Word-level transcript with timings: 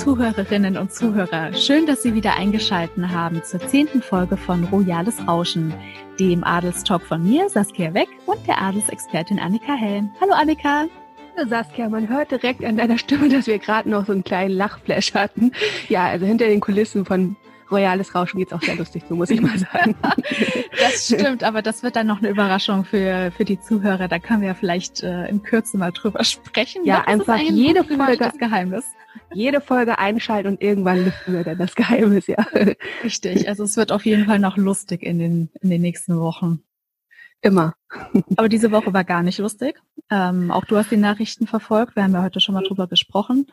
Zuhörerinnen 0.00 0.78
und 0.78 0.90
Zuhörer, 0.94 1.52
schön, 1.52 1.84
dass 1.84 2.02
Sie 2.02 2.14
wieder 2.14 2.34
eingeschalten 2.34 3.12
haben 3.12 3.44
zur 3.44 3.60
zehnten 3.60 4.00
Folge 4.00 4.38
von 4.38 4.64
Royales 4.64 5.28
Rauschen, 5.28 5.74
dem 6.18 6.42
Adelstalk 6.42 7.02
von 7.02 7.22
mir, 7.22 7.50
Saskia 7.50 7.92
Weck, 7.92 8.08
und 8.24 8.38
der 8.48 8.62
Adelsexpertin 8.62 9.38
Annika 9.38 9.74
Helm. 9.74 10.10
Hallo 10.18 10.32
Annika. 10.32 10.86
Hallo 11.36 11.50
Saskia, 11.50 11.90
man 11.90 12.08
hört 12.08 12.30
direkt 12.30 12.64
an 12.64 12.78
deiner 12.78 12.96
Stimme, 12.96 13.28
dass 13.28 13.46
wir 13.46 13.58
gerade 13.58 13.90
noch 13.90 14.06
so 14.06 14.12
einen 14.12 14.24
kleinen 14.24 14.54
Lachflash 14.54 15.12
hatten. 15.12 15.52
Ja, 15.90 16.06
also 16.06 16.24
hinter 16.24 16.46
den 16.46 16.60
Kulissen 16.60 17.04
von 17.04 17.36
royales 17.70 18.14
Rauschen 18.14 18.38
geht 18.38 18.48
es 18.48 18.52
auch 18.52 18.62
sehr 18.62 18.76
lustig 18.76 19.04
so 19.08 19.16
muss 19.16 19.30
ich 19.30 19.40
mal 19.40 19.58
sagen. 19.58 19.94
das 20.78 21.06
stimmt, 21.06 21.44
aber 21.44 21.62
das 21.62 21.82
wird 21.82 21.96
dann 21.96 22.06
noch 22.06 22.18
eine 22.18 22.28
Überraschung 22.28 22.84
für, 22.84 23.32
für 23.36 23.44
die 23.44 23.60
Zuhörer. 23.60 24.08
Da 24.08 24.18
können 24.18 24.40
wir 24.40 24.48
ja 24.48 24.54
vielleicht 24.54 25.02
äh, 25.02 25.26
in 25.26 25.42
Kürze 25.42 25.76
mal 25.76 25.92
drüber 25.92 26.24
sprechen. 26.24 26.84
Ja, 26.84 27.02
einfach 27.02 27.38
jede 27.38 27.84
Folge 27.84 28.16
das 28.16 28.38
Geheimnis. 28.38 28.84
Jede 29.32 29.60
Folge 29.60 29.98
einschalten 29.98 30.48
und 30.48 30.62
irgendwann 30.62 31.04
lüften 31.04 31.34
wir 31.34 31.44
dann 31.44 31.58
das 31.58 31.74
Geheimnis, 31.74 32.26
ja. 32.28 32.44
Richtig, 33.04 33.48
also 33.48 33.64
es 33.64 33.76
wird 33.76 33.92
auf 33.92 34.04
jeden 34.06 34.26
Fall 34.26 34.38
noch 34.38 34.56
lustig 34.56 35.02
in 35.02 35.18
den, 35.18 35.50
in 35.60 35.70
den 35.70 35.82
nächsten 35.82 36.18
Wochen. 36.18 36.62
Immer. 37.42 37.74
Aber 38.36 38.48
diese 38.48 38.70
Woche 38.70 38.92
war 38.92 39.04
gar 39.04 39.22
nicht 39.22 39.38
lustig. 39.38 39.80
Ähm, 40.10 40.50
auch 40.50 40.64
du 40.64 40.76
hast 40.76 40.90
die 40.90 40.96
Nachrichten 40.96 41.46
verfolgt. 41.46 41.96
Wir 41.96 42.04
haben 42.04 42.12
ja 42.12 42.22
heute 42.22 42.40
schon 42.40 42.54
mal 42.54 42.62
drüber 42.62 42.86
gesprochen. 42.86 43.46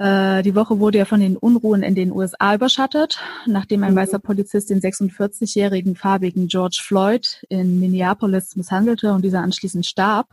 Äh, 0.00 0.42
die 0.42 0.54
Woche 0.54 0.80
wurde 0.80 0.96
ja 0.96 1.04
von 1.04 1.20
den 1.20 1.36
Unruhen 1.36 1.82
in 1.82 1.94
den 1.94 2.10
USA 2.10 2.54
überschattet, 2.54 3.20
nachdem 3.44 3.84
ein 3.84 3.92
mhm. 3.92 3.98
weißer 3.98 4.18
Polizist 4.18 4.70
den 4.70 4.80
46-jährigen 4.80 5.94
farbigen 5.94 6.48
George 6.48 6.80
Floyd 6.82 7.44
in 7.50 7.78
Minneapolis 7.78 8.56
misshandelte 8.56 9.12
und 9.12 9.22
dieser 9.22 9.42
anschließend 9.42 9.84
starb. 9.84 10.28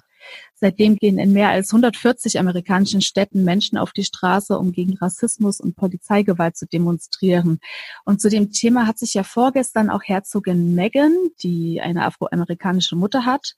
Seitdem 0.55 0.95
gehen 0.95 1.19
in 1.19 1.33
mehr 1.33 1.49
als 1.49 1.71
140 1.71 2.39
amerikanischen 2.39 3.01
Städten 3.01 3.43
Menschen 3.43 3.77
auf 3.77 3.91
die 3.91 4.03
Straße, 4.03 4.57
um 4.57 4.71
gegen 4.71 4.97
Rassismus 4.97 5.59
und 5.59 5.75
Polizeigewalt 5.75 6.55
zu 6.55 6.65
demonstrieren. 6.65 7.59
Und 8.05 8.21
zu 8.21 8.29
dem 8.29 8.51
Thema 8.51 8.87
hat 8.87 8.97
sich 8.97 9.13
ja 9.13 9.23
vorgestern 9.23 9.89
auch 9.89 10.01
Herzogin 10.03 10.75
Meghan, 10.75 11.13
die 11.43 11.81
eine 11.81 12.05
afroamerikanische 12.05 12.95
Mutter 12.95 13.25
hat, 13.25 13.55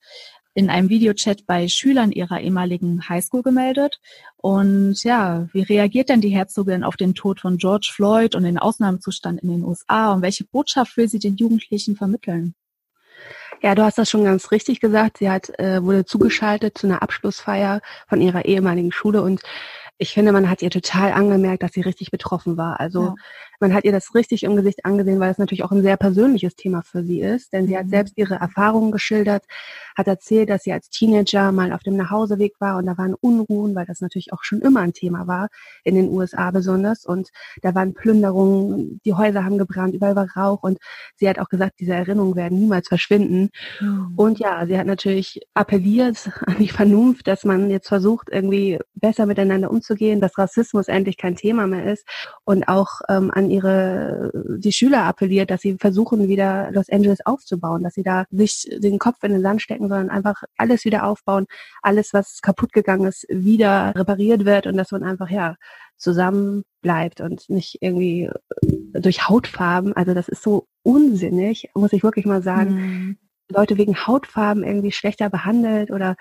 in 0.54 0.68
einem 0.68 0.88
Videochat 0.88 1.46
bei 1.46 1.68
Schülern 1.68 2.12
ihrer 2.12 2.40
ehemaligen 2.40 3.08
Highschool 3.08 3.42
gemeldet. 3.42 4.00
Und 4.36 5.02
ja, 5.04 5.48
wie 5.52 5.62
reagiert 5.62 6.08
denn 6.08 6.20
die 6.20 6.30
Herzogin 6.30 6.82
auf 6.82 6.96
den 6.96 7.14
Tod 7.14 7.40
von 7.40 7.56
George 7.56 7.90
Floyd 7.94 8.34
und 8.34 8.42
den 8.42 8.58
Ausnahmezustand 8.58 9.40
in 9.42 9.48
den 9.48 9.64
USA? 9.64 10.12
Und 10.12 10.22
welche 10.22 10.44
Botschaft 10.44 10.96
will 10.96 11.08
sie 11.08 11.18
den 11.18 11.36
Jugendlichen 11.36 11.96
vermitteln? 11.96 12.54
Ja, 13.62 13.74
du 13.74 13.82
hast 13.82 13.98
das 13.98 14.08
schon 14.08 14.24
ganz 14.24 14.50
richtig 14.50 14.80
gesagt. 14.80 15.18
Sie 15.18 15.30
hat, 15.30 15.50
äh, 15.58 15.82
wurde 15.82 16.04
zugeschaltet 16.04 16.78
zu 16.78 16.86
einer 16.86 17.02
Abschlussfeier 17.02 17.80
von 18.08 18.20
ihrer 18.20 18.46
ehemaligen 18.46 18.90
Schule 18.90 19.22
und 19.22 19.42
ich 19.98 20.14
finde, 20.14 20.32
man 20.32 20.48
hat 20.48 20.62
ihr 20.62 20.70
total 20.70 21.12
angemerkt, 21.12 21.62
dass 21.62 21.72
sie 21.74 21.82
richtig 21.82 22.10
betroffen 22.10 22.56
war. 22.56 22.80
Also 22.80 23.02
ja. 23.02 23.14
Man 23.60 23.74
hat 23.74 23.84
ihr 23.84 23.92
das 23.92 24.14
richtig 24.14 24.42
im 24.42 24.56
Gesicht 24.56 24.84
angesehen, 24.84 25.20
weil 25.20 25.30
es 25.30 25.38
natürlich 25.38 25.64
auch 25.64 25.72
ein 25.72 25.82
sehr 25.82 25.96
persönliches 25.96 26.56
Thema 26.56 26.82
für 26.82 27.04
sie 27.04 27.20
ist. 27.20 27.52
Denn 27.52 27.66
sie 27.66 27.76
hat 27.76 27.86
mhm. 27.86 27.90
selbst 27.90 28.14
ihre 28.16 28.34
Erfahrungen 28.34 28.92
geschildert, 28.92 29.44
hat 29.96 30.06
erzählt, 30.06 30.50
dass 30.50 30.62
sie 30.62 30.72
als 30.72 30.90
Teenager 30.90 31.52
mal 31.52 31.72
auf 31.72 31.82
dem 31.82 31.96
Nachhauseweg 31.96 32.54
war 32.60 32.78
und 32.78 32.86
da 32.86 32.96
waren 32.96 33.14
Unruhen, 33.14 33.74
weil 33.74 33.86
das 33.86 34.00
natürlich 34.00 34.32
auch 34.32 34.42
schon 34.42 34.60
immer 34.60 34.80
ein 34.80 34.92
Thema 34.92 35.26
war, 35.26 35.48
in 35.84 35.94
den 35.94 36.08
USA 36.08 36.50
besonders. 36.50 37.04
Und 37.04 37.30
da 37.62 37.74
waren 37.74 37.94
Plünderungen, 37.94 39.00
die 39.04 39.14
Häuser 39.14 39.44
haben 39.44 39.58
gebrannt, 39.58 39.94
überall 39.94 40.16
war 40.16 40.28
Rauch 40.36 40.62
und 40.62 40.78
sie 41.16 41.28
hat 41.28 41.38
auch 41.38 41.48
gesagt, 41.48 41.80
diese 41.80 41.92
Erinnerungen 41.92 42.36
werden 42.36 42.58
niemals 42.58 42.88
verschwinden. 42.88 43.50
Mhm. 43.80 44.12
Und 44.16 44.38
ja, 44.38 44.66
sie 44.66 44.78
hat 44.78 44.86
natürlich 44.86 45.40
appelliert 45.54 46.30
an 46.46 46.56
die 46.58 46.68
Vernunft, 46.68 47.26
dass 47.26 47.44
man 47.44 47.70
jetzt 47.70 47.88
versucht, 47.88 48.28
irgendwie 48.30 48.78
besser 48.94 49.26
miteinander 49.26 49.70
umzugehen 49.70 49.90
umzugehen, 49.90 50.20
dass 50.20 50.38
Rassismus 50.38 50.88
endlich 50.88 51.16
kein 51.16 51.36
Thema 51.36 51.66
mehr 51.66 51.92
ist 51.92 52.06
und 52.44 52.68
auch 52.68 53.00
ähm, 53.08 53.30
an 53.34 53.49
ihre 53.50 54.30
die 54.58 54.72
Schüler 54.72 55.04
appelliert, 55.04 55.50
dass 55.50 55.60
sie 55.60 55.76
versuchen 55.78 56.28
wieder 56.28 56.70
Los 56.72 56.88
Angeles 56.88 57.24
aufzubauen, 57.24 57.82
dass 57.82 57.94
sie 57.94 58.02
da 58.02 58.24
nicht 58.30 58.82
den 58.82 58.98
Kopf 58.98 59.22
in 59.22 59.32
den 59.32 59.42
Sand 59.42 59.62
stecken, 59.62 59.88
sondern 59.88 60.10
einfach 60.10 60.42
alles 60.56 60.84
wieder 60.84 61.04
aufbauen, 61.04 61.46
alles 61.82 62.12
was 62.12 62.40
kaputt 62.42 62.72
gegangen 62.72 63.06
ist, 63.06 63.26
wieder 63.28 63.92
repariert 63.96 64.44
wird 64.44 64.66
und 64.66 64.76
dass 64.76 64.92
man 64.92 65.02
einfach 65.02 65.30
ja 65.30 65.56
zusammen 65.96 66.64
bleibt 66.80 67.20
und 67.20 67.48
nicht 67.50 67.78
irgendwie 67.80 68.30
durch 68.92 69.28
Hautfarben, 69.28 69.94
also 69.94 70.14
das 70.14 70.28
ist 70.28 70.42
so 70.42 70.66
unsinnig, 70.82 71.68
muss 71.74 71.92
ich 71.92 72.02
wirklich 72.02 72.26
mal 72.26 72.42
sagen. 72.42 72.74
Mhm. 72.74 73.18
Leute 73.52 73.76
wegen 73.78 74.06
Hautfarben 74.06 74.62
irgendwie 74.62 74.92
schlechter 74.92 75.28
behandelt 75.28 75.90
oder 75.90 76.16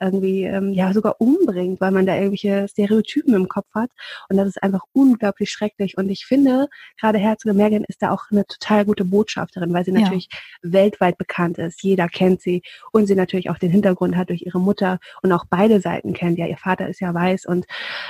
irgendwie 0.00 0.44
ähm, 0.44 0.72
ja 0.72 0.92
sogar 0.92 1.20
umbringt, 1.20 1.80
weil 1.80 1.90
man 1.90 2.06
da 2.06 2.14
irgendwelche 2.14 2.66
Stereotypen 2.68 3.34
im 3.34 3.48
Kopf 3.48 3.66
hat. 3.74 3.90
Und 4.28 4.36
das 4.36 4.48
ist 4.48 4.62
einfach 4.62 4.82
unglaublich 4.92 5.50
schrecklich. 5.50 5.96
Und 5.96 6.10
ich 6.10 6.26
finde, 6.26 6.68
gerade 7.00 7.18
Herzogin 7.18 7.56
Megan 7.56 7.84
ist 7.88 8.02
da 8.02 8.10
auch 8.10 8.24
eine 8.30 8.44
total 8.46 8.84
gute 8.84 9.04
Botschafterin, 9.04 9.72
weil 9.72 9.84
sie 9.84 9.92
ja. 9.92 10.00
natürlich 10.00 10.28
weltweit 10.62 11.18
bekannt 11.18 11.58
ist. 11.58 11.82
Jeder 11.82 12.08
kennt 12.08 12.40
sie 12.40 12.62
und 12.92 13.06
sie 13.06 13.14
natürlich 13.14 13.50
auch 13.50 13.58
den 13.58 13.70
Hintergrund 13.70 14.16
hat 14.16 14.30
durch 14.30 14.42
ihre 14.42 14.60
Mutter 14.60 14.98
und 15.22 15.32
auch 15.32 15.44
beide 15.48 15.80
Seiten 15.80 16.12
kennt. 16.12 16.38
Ja, 16.38 16.46
ihr 16.46 16.58
Vater 16.58 16.88
ist 16.88 17.00
ja 17.00 17.12
weiß 17.14 17.46
und 17.46 17.66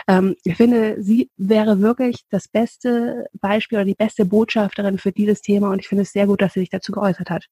ähm, 0.09 0.37
ich 0.45 0.57
finde, 0.57 1.03
sie 1.03 1.31
wäre 1.37 1.81
wirklich 1.81 2.25
das 2.31 2.49
beste 2.49 3.27
Beispiel 3.35 3.79
oder 3.79 3.85
die 3.85 3.95
beste 3.95 4.25
Botschafterin 4.25 4.99
für 4.99 5.13
dieses 5.13 5.41
Thema 5.41 5.71
und 5.71 5.81
ich 5.81 5.89
finde 5.89 6.03
es 6.03 6.13
sehr 6.13 6.27
gut, 6.27 6.43
dass 6.43 6.55
sie 6.55 6.61
sich 6.61 6.71
dazu 6.71 6.93
geäußert 6.93 7.31
hat. 7.31 7.47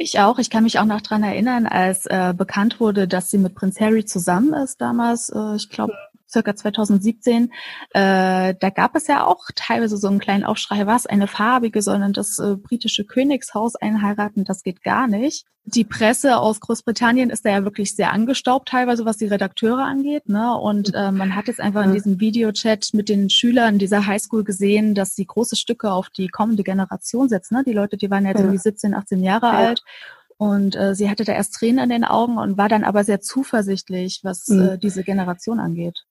Ich 0.00 0.20
auch. 0.20 0.38
Ich 0.38 0.48
kann 0.48 0.62
mich 0.62 0.78
auch 0.78 0.84
noch 0.84 1.00
dran 1.00 1.24
erinnern, 1.24 1.66
als 1.66 2.06
äh, 2.06 2.32
bekannt 2.32 2.78
wurde, 2.78 3.08
dass 3.08 3.32
sie 3.32 3.38
mit 3.38 3.56
Prince 3.56 3.80
Harry 3.80 4.04
zusammen 4.04 4.54
ist 4.54 4.80
damals, 4.80 5.28
äh, 5.28 5.56
ich 5.56 5.70
glaube 5.70 5.92
circa 6.30 6.54
2017, 6.54 7.52
äh, 7.90 8.54
da 8.58 8.70
gab 8.70 8.94
es 8.94 9.06
ja 9.06 9.26
auch 9.26 9.46
teilweise 9.54 9.96
so 9.96 10.08
einen 10.08 10.18
kleinen 10.18 10.44
Aufschrei, 10.44 10.86
was 10.86 11.06
eine 11.06 11.26
farbige, 11.26 11.82
sondern 11.82 12.12
das 12.12 12.38
äh, 12.38 12.56
britische 12.56 13.04
Königshaus 13.04 13.76
einheiraten, 13.76 14.44
das 14.44 14.62
geht 14.62 14.82
gar 14.82 15.06
nicht. 15.06 15.46
Die 15.64 15.84
Presse 15.84 16.38
aus 16.38 16.60
Großbritannien 16.60 17.28
ist 17.28 17.44
da 17.44 17.50
ja 17.50 17.64
wirklich 17.64 17.94
sehr 17.94 18.12
angestaubt 18.12 18.70
teilweise, 18.70 19.04
was 19.04 19.18
die 19.18 19.26
Redakteure 19.26 19.84
angeht. 19.84 20.26
Ne? 20.26 20.56
Und 20.56 20.94
äh, 20.94 21.12
man 21.12 21.36
hat 21.36 21.46
jetzt 21.48 21.60
einfach 21.60 21.84
in 21.84 21.92
diesem 21.92 22.20
Videochat 22.20 22.88
mit 22.94 23.10
den 23.10 23.28
Schülern 23.28 23.78
dieser 23.78 24.06
Highschool 24.06 24.44
gesehen, 24.44 24.94
dass 24.94 25.14
sie 25.14 25.26
große 25.26 25.56
Stücke 25.56 25.92
auf 25.92 26.08
die 26.08 26.28
kommende 26.28 26.62
Generation 26.62 27.28
setzen. 27.28 27.56
Ne? 27.56 27.64
Die 27.66 27.74
Leute, 27.74 27.98
die 27.98 28.10
waren 28.10 28.24
jetzt 28.24 28.38
ja. 28.38 28.44
irgendwie 28.44 28.62
17, 28.62 28.94
18 28.94 29.22
Jahre 29.22 29.46
ja. 29.46 29.52
alt. 29.52 29.82
Und 30.38 30.76
äh, 30.76 30.94
sie 30.94 31.10
hatte 31.10 31.24
da 31.24 31.32
erst 31.32 31.54
Tränen 31.54 31.84
in 31.84 31.90
den 31.90 32.04
Augen 32.04 32.38
und 32.38 32.56
war 32.56 32.68
dann 32.68 32.84
aber 32.84 33.04
sehr 33.04 33.20
zuversichtlich, 33.20 34.20
was 34.22 34.48
mhm. 34.48 34.60
äh, 34.60 34.78
diese 34.78 35.02
Generation 35.02 35.60
angeht. 35.60 36.04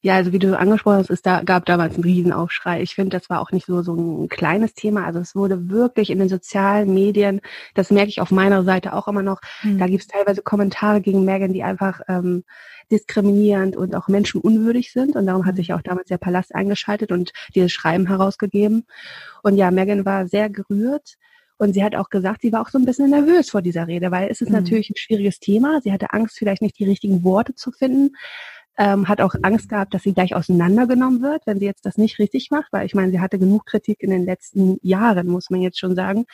Ja, 0.00 0.14
also 0.14 0.32
wie 0.32 0.38
du 0.38 0.58
angesprochen 0.58 0.98
hast, 0.98 1.10
es 1.10 1.22
da, 1.22 1.42
gab 1.42 1.66
damals 1.66 1.94
einen 1.94 2.04
Riesenaufschrei. 2.04 2.82
Ich 2.82 2.94
finde, 2.94 3.18
das 3.18 3.28
war 3.28 3.40
auch 3.40 3.50
nicht 3.50 3.66
so, 3.66 3.82
so 3.82 3.94
ein 3.94 4.28
kleines 4.28 4.74
Thema. 4.74 5.04
Also 5.04 5.18
es 5.18 5.34
wurde 5.34 5.68
wirklich 5.68 6.10
in 6.10 6.18
den 6.18 6.28
sozialen 6.28 6.94
Medien, 6.94 7.40
das 7.74 7.90
merke 7.90 8.10
ich 8.10 8.20
auf 8.20 8.30
meiner 8.30 8.62
Seite 8.64 8.92
auch 8.92 9.08
immer 9.08 9.22
noch, 9.22 9.40
mhm. 9.62 9.78
da 9.78 9.86
gibt 9.86 10.02
es 10.02 10.06
teilweise 10.06 10.42
Kommentare 10.42 11.00
gegen 11.00 11.24
Megan, 11.24 11.52
die 11.52 11.62
einfach 11.62 12.00
ähm, 12.08 12.44
diskriminierend 12.90 13.76
und 13.76 13.94
auch 13.94 14.08
menschenunwürdig 14.08 14.92
sind. 14.92 15.16
Und 15.16 15.26
darum 15.26 15.44
hat 15.44 15.52
hm. 15.52 15.56
sich 15.56 15.72
auch 15.72 15.82
damals 15.82 16.08
der 16.08 16.18
Palast 16.18 16.54
eingeschaltet 16.54 17.12
und 17.12 17.32
dieses 17.54 17.72
Schreiben 17.72 18.06
herausgegeben. 18.06 18.86
Und 19.42 19.56
ja, 19.56 19.70
Megan 19.70 20.04
war 20.04 20.26
sehr 20.26 20.48
gerührt. 20.48 21.16
Und 21.60 21.72
sie 21.72 21.82
hat 21.82 21.96
auch 21.96 22.08
gesagt, 22.08 22.42
sie 22.42 22.52
war 22.52 22.62
auch 22.62 22.68
so 22.68 22.78
ein 22.78 22.84
bisschen 22.84 23.10
nervös 23.10 23.50
vor 23.50 23.62
dieser 23.62 23.88
Rede, 23.88 24.12
weil 24.12 24.30
es 24.30 24.40
ist 24.40 24.48
mhm. 24.48 24.54
natürlich 24.54 24.90
ein 24.90 24.96
schwieriges 24.96 25.40
Thema. 25.40 25.80
Sie 25.82 25.92
hatte 25.92 26.12
Angst, 26.12 26.38
vielleicht 26.38 26.62
nicht 26.62 26.78
die 26.78 26.84
richtigen 26.84 27.24
Worte 27.24 27.54
zu 27.54 27.72
finden 27.72 28.14
ähm, 28.78 29.08
hat 29.08 29.20
auch 29.20 29.34
Angst 29.42 29.68
gehabt, 29.68 29.92
dass 29.92 30.04
sie 30.04 30.14
gleich 30.14 30.34
auseinandergenommen 30.34 31.20
wird, 31.20 31.42
wenn 31.46 31.58
sie 31.58 31.66
jetzt 31.66 31.84
das 31.84 31.98
nicht 31.98 32.18
richtig 32.18 32.50
macht, 32.50 32.72
weil 32.72 32.86
ich 32.86 32.94
meine, 32.94 33.10
sie 33.10 33.20
hatte 33.20 33.38
genug 33.38 33.66
Kritik 33.66 34.02
in 34.02 34.10
den 34.10 34.24
letzten 34.24 34.78
Jahren, 34.82 35.26
muss 35.26 35.50
man 35.50 35.60
jetzt 35.60 35.78
schon 35.78 35.96
sagen. 35.96 36.24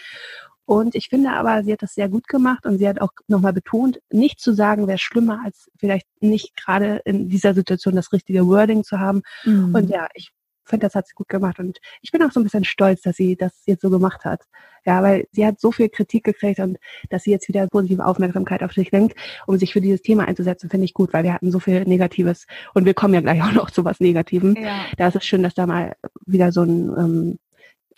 Und 0.66 0.94
ich 0.94 1.09
finde 1.09 1.31
aber, 1.31 1.62
sie 1.62 1.72
hat 1.72 1.83
das 1.83 1.94
sehr 1.94 2.09
gut 2.09 2.27
gemacht 2.28 2.65
und 2.65 2.78
sie 2.78 2.89
hat 2.89 3.01
auch 3.01 3.13
nochmal 3.28 3.53
betont, 3.53 4.01
nicht 4.10 4.41
zu 4.41 4.54
sagen, 4.54 4.86
wäre 4.86 4.98
schlimmer, 4.98 5.41
als 5.45 5.71
vielleicht 5.78 6.07
nicht 6.21 6.57
gerade 6.57 7.01
in 7.04 7.28
dieser 7.28 7.54
Situation 7.54 7.97
das 7.97 8.13
richtige 8.13 8.47
Wording 8.47 8.84
zu 8.84 8.98
haben. 8.98 9.22
Mhm. 9.45 9.74
Und 9.74 9.91
ja, 9.91 10.09
ich 10.15 10.30
finde, 10.65 10.87
das 10.87 10.95
hat 10.95 11.07
sie 11.07 11.15
gut 11.15 11.28
gemacht. 11.28 11.59
Und 11.59 11.78
ich 12.03 12.11
bin 12.11 12.22
auch 12.22 12.33
so 12.33 12.41
ein 12.41 12.45
bisschen 12.45 12.65
stolz, 12.65 13.03
dass 13.03 13.16
sie 13.16 13.37
das 13.37 13.53
jetzt 13.66 13.83
so 13.83 13.91
gemacht 13.91 14.25
hat. 14.25 14.43
Ja, 14.87 15.03
weil 15.03 15.27
sie 15.33 15.47
hat 15.47 15.61
so 15.61 15.72
viel 15.72 15.89
Kritik 15.89 16.25
gekriegt 16.25 16.61
und 16.61 16.78
dass 17.09 17.22
sie 17.22 17.31
jetzt 17.31 17.49
wieder 17.49 17.66
positive 17.69 18.05
Aufmerksamkeit 18.05 18.63
auf 18.63 18.72
sich 18.72 18.91
lenkt, 18.91 19.16
um 19.47 19.59
sich 19.59 19.72
für 19.72 19.81
dieses 19.81 20.03
Thema 20.03 20.28
einzusetzen, 20.28 20.69
finde 20.69 20.84
ich 20.84 20.93
gut, 20.93 21.13
weil 21.13 21.25
wir 21.25 21.33
hatten 21.33 21.51
so 21.51 21.59
viel 21.59 21.84
Negatives 21.84 22.47
und 22.75 22.84
wir 22.84 22.95
kommen 22.95 23.15
ja 23.15 23.21
gleich 23.21 23.43
auch 23.43 23.53
noch 23.53 23.71
zu 23.71 23.84
was 23.84 24.01
Negativem. 24.01 24.57
Ja. 24.57 24.84
Da 24.99 25.09
ist 25.09 25.16
es 25.16 25.25
schön, 25.25 25.43
dass 25.43 25.55
da 25.55 25.66
mal 25.66 25.97
wieder 26.27 26.53
so 26.53 26.63
ein 26.63 26.89
ähm, 26.99 27.39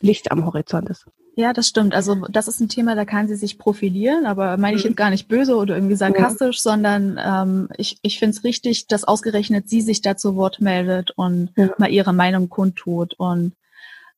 Licht 0.00 0.30
am 0.30 0.44
Horizont 0.44 0.88
ist. 0.90 1.06
Ja, 1.38 1.52
das 1.52 1.68
stimmt. 1.68 1.94
Also 1.94 2.14
das 2.30 2.48
ist 2.48 2.60
ein 2.60 2.70
Thema, 2.70 2.94
da 2.94 3.04
kann 3.04 3.28
sie 3.28 3.36
sich 3.36 3.58
profilieren, 3.58 4.24
aber 4.24 4.56
meine 4.56 4.74
ich 4.74 4.84
mhm. 4.84 4.90
jetzt 4.90 4.96
gar 4.96 5.10
nicht 5.10 5.28
böse 5.28 5.56
oder 5.56 5.74
irgendwie 5.74 5.94
sarkastisch, 5.94 6.56
ja. 6.56 6.62
sondern 6.72 7.20
ähm, 7.22 7.68
ich, 7.76 7.98
ich 8.00 8.18
finde 8.18 8.34
es 8.34 8.42
richtig, 8.42 8.86
dass 8.86 9.04
ausgerechnet 9.04 9.68
sie 9.68 9.82
sich 9.82 10.00
da 10.00 10.16
zu 10.16 10.34
Wort 10.34 10.62
meldet 10.62 11.10
und 11.10 11.52
ja. 11.54 11.68
mal 11.76 11.90
ihre 11.90 12.14
Meinung 12.14 12.48
kundtut. 12.48 13.12
Und 13.18 13.52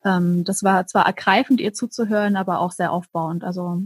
ähm, 0.04 0.44
das 0.44 0.62
war 0.62 0.86
zwar 0.86 1.06
ergreifend, 1.06 1.60
ihr 1.60 1.72
zuzuhören, 1.72 2.36
aber 2.36 2.60
auch 2.60 2.70
sehr 2.70 2.92
aufbauend. 2.92 3.42
Also 3.42 3.82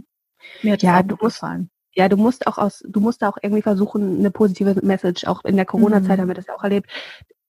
mir 0.62 0.74
hat 0.74 0.82
das 0.82 0.86
ja, 0.86 1.02
du 1.02 1.16
musst, 1.18 1.36
gefallen. 1.36 1.70
Ja, 1.94 2.10
du 2.10 2.18
musst 2.18 2.46
auch 2.46 2.58
aus, 2.58 2.84
du 2.86 3.00
musst 3.00 3.24
auch 3.24 3.38
irgendwie 3.40 3.62
versuchen, 3.62 4.18
eine 4.18 4.30
positive 4.30 4.76
Message, 4.82 5.24
auch 5.26 5.42
in 5.46 5.56
der 5.56 5.64
Corona-Zeit 5.64 6.18
mhm. 6.18 6.22
haben 6.22 6.28
wir 6.28 6.34
das 6.34 6.48
ja 6.48 6.54
auch 6.54 6.64
erlebt, 6.64 6.90